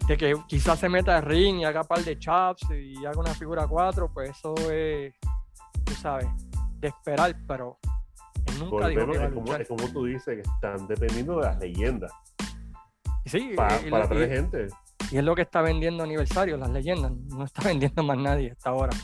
[0.08, 3.34] de que quizás se meta al ring y haga par de chops y haga una
[3.34, 5.14] figura 4, pues eso es,
[5.84, 6.28] tú sabes,
[6.80, 7.78] de esperar, pero
[8.58, 12.12] nunca dijo que es, como, es como tú dices, que están dependiendo de las leyendas.
[13.26, 14.68] Sí, para, para traer gente.
[15.12, 17.12] Y es lo que está vendiendo aniversario, las leyendas.
[17.12, 18.96] No está vendiendo más nadie hasta ahora.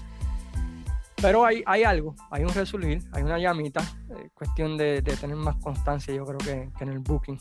[1.22, 5.38] Pero hay, hay algo, hay un resurgir, hay una llamita, eh, cuestión de, de, tener
[5.38, 7.40] más constancia, yo creo que, que en el booking.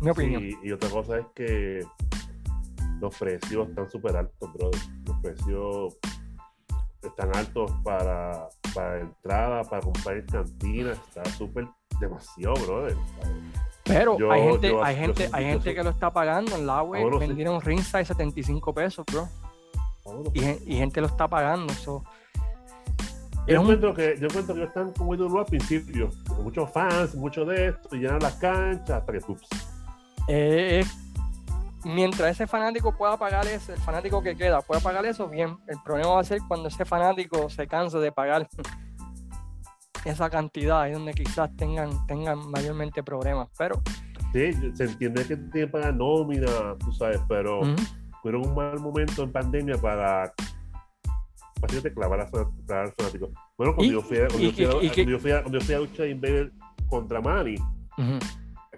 [0.00, 0.42] Mi opinión.
[0.62, 1.80] y otra cosa es que
[3.00, 4.70] los precios están súper altos, bro.
[5.06, 5.96] Los precios
[7.02, 11.66] están altos para, para entrada, para comprar en cantina, está súper
[12.00, 12.96] demasiado, brother.
[13.84, 17.60] Pero hay gente, hay gente, hay gente que lo está pagando en la web, vendieron
[17.60, 19.28] ringside 75 pesos, bro.
[20.32, 21.72] y, y, gente lo está pagando.
[21.74, 22.02] So.
[23.46, 26.08] Yo, encuentro que, yo encuentro que están como duro al principio.
[26.42, 29.48] Muchos fans, muchos de esto, y llenan las canchas hasta que ups.
[30.28, 31.03] Eh, es
[31.84, 35.56] mientras ese fanático pueda pagar eso, el fanático que queda pueda pagar eso, bien.
[35.66, 38.48] El problema va a ser cuando ese fanático se canse de pagar
[40.04, 43.48] esa cantidad, ahí donde quizás tengan, tengan mayormente problemas.
[43.58, 43.80] Pero.
[44.32, 47.60] Sí, se entiende que tienen que pagar nómina, tú sabes, pero
[48.20, 50.32] fueron un mal momento en pandemia para
[51.60, 52.26] para clavar a,
[52.66, 53.30] clavar fanático.
[53.56, 54.52] Bueno, cuando, yo fui, a, cuando, yo
[55.18, 56.52] fui a, cuando yo fui a lucha de Invader
[56.88, 57.56] contra Manny,
[57.98, 58.20] uh -huh.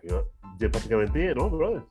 [0.02, 1.82] yo, prácticamente, ¿no, brother?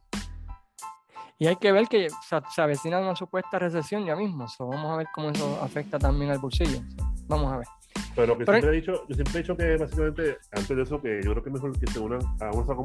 [1.37, 4.47] Y hay que ver que se, avecina una supuesta recesión ya mismo.
[4.59, 6.79] vamos a ver cómo eso afecta también al bolsillo.
[7.27, 7.67] vamos a ver.
[8.15, 11.21] Pero que siempre he dicho, yo siempre he dicho que básicamente, antes de eso, que
[11.21, 12.75] yo creo que es mejor que se unan a una,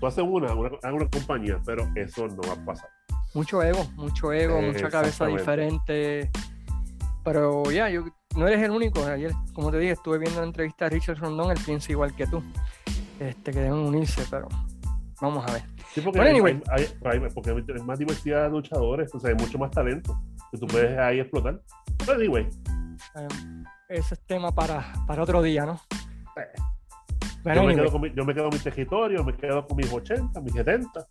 [0.00, 2.88] tú haces una, una, a una compañía, pero eso no va a pasar.
[3.34, 6.30] Mucho ego, mucho ego, mucha cabeza diferente.
[7.22, 9.04] Pero ya, yo no eres el único.
[9.04, 12.26] Ayer, como te dije, estuve viendo la entrevista de Richard Rondón, él piensa igual que
[12.26, 12.42] tú.
[13.18, 14.48] Este, que deben unirse, pero
[15.20, 15.62] vamos a ver.
[15.92, 16.40] Sí, porque, hay,
[17.34, 20.98] porque hay más diversidad de luchadores, o sea, hay mucho más talento que tú puedes
[20.98, 21.60] ahí explotar.
[21.98, 22.48] Pero anyway.
[23.14, 25.80] Um, ese es tema para, para otro día, ¿no?
[27.44, 29.92] yo, me quedo con mi, yo, me quedo con mi territorio, me quedo con mis
[29.92, 31.06] 80, mis 70.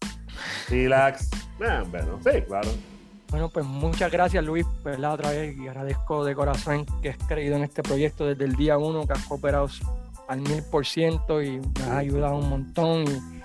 [0.69, 1.29] Relax.
[1.57, 2.69] bueno, sí, claro.
[3.29, 5.13] Bueno, pues muchas gracias Luis, ¿verdad?
[5.13, 8.77] Otra vez y agradezco de corazón que has creído en este proyecto desde el día
[8.77, 9.67] uno, que has cooperado
[10.27, 13.03] al mil por ciento y me has ayudado un montón.
[13.03, 13.38] Y,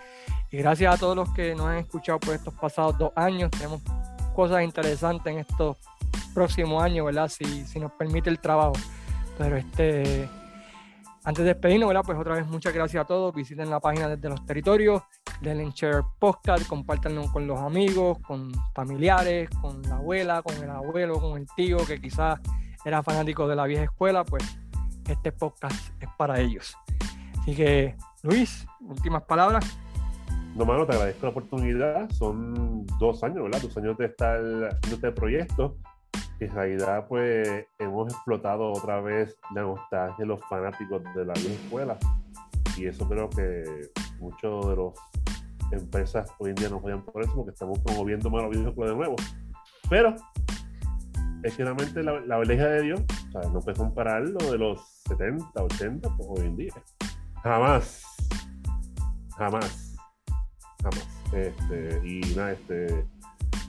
[0.57, 3.51] gracias a todos los que nos han escuchado por estos pasados dos años.
[3.51, 3.83] Tenemos
[4.35, 5.77] cosas interesantes en estos
[6.35, 7.29] próximos años, ¿verdad?
[7.29, 8.75] Si, si nos permite el trabajo.
[9.39, 10.29] Pero este,
[11.25, 12.03] antes de despedirnos, ¿verdad?
[12.05, 13.35] Pues otra vez muchas gracias a todos.
[13.35, 15.03] Visiten la página desde los territorios,
[15.41, 21.21] denle share podcast, compártanlo con los amigos, con familiares, con la abuela, con el abuelo,
[21.21, 22.39] con el tío que quizás
[22.85, 24.59] era fanático de la vieja escuela, pues
[25.09, 26.77] este podcast es para ellos.
[27.41, 29.79] Así que, Luis, últimas palabras.
[30.55, 32.11] No, mano, te agradezco la oportunidad.
[32.11, 33.61] Son dos años, ¿verdad?
[33.61, 35.77] Dos años de estar haciendo este proyecto
[36.45, 41.55] en realidad pues hemos explotado otra vez la nostalgia de los fanáticos de la vieja
[41.55, 41.97] escuela.
[42.77, 43.65] Y eso creo que
[44.19, 44.95] muchos de los
[45.71, 48.97] empresas hoy en día no vayan por eso porque estamos promoviendo más los videojuegos de
[48.97, 49.17] nuevo.
[49.89, 50.15] Pero
[51.59, 53.03] realmente la, la de Dios
[53.53, 56.73] no puedes compararlo de los 70, 80 pues, hoy en día.
[57.43, 58.03] Jamás.
[59.37, 59.94] Jamás
[60.85, 63.05] jamás este, y nada este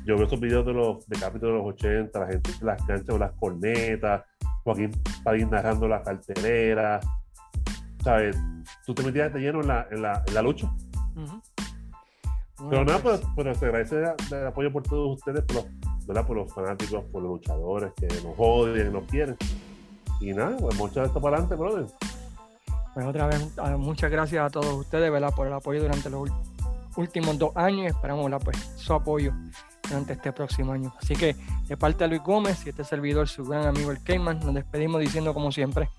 [0.05, 2.84] yo veo esos videos de los de capítulos de los 80, la gente en las
[2.84, 4.24] canchas con las cornetas,
[4.63, 4.91] Joaquín
[5.24, 6.99] Padín narrando la cartelera,
[8.03, 8.38] ¿sabes?
[8.86, 10.72] Tú te metías de lleno en la, en la, en la lucha.
[12.70, 15.66] Pero nada, pues, pues se agradece el apoyo por todos ustedes, por los,
[16.07, 16.26] ¿verdad?
[16.26, 19.36] por los fanáticos, por los luchadores que nos odian, nos quieren.
[20.22, 21.88] Y nada, pues muchas esto para adelante, brother.
[22.93, 25.34] Pues otra vez, ah, muchas gracias a todos ustedes, ¿verdad?
[25.36, 26.55] Por el apoyo durante los últimos
[27.38, 27.88] dos años.
[27.88, 29.34] Esperamos, Pues su apoyo
[29.88, 30.93] durante este próximo año.
[31.02, 31.36] Así que
[31.68, 35.02] de parte de Luis Gómez y este servidor, su gran amigo el Cayman, nos despedimos
[35.02, 35.89] diciendo como siempre.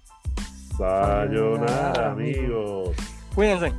[0.76, 2.94] Sayonara, amigos.
[3.34, 3.72] Cuídense.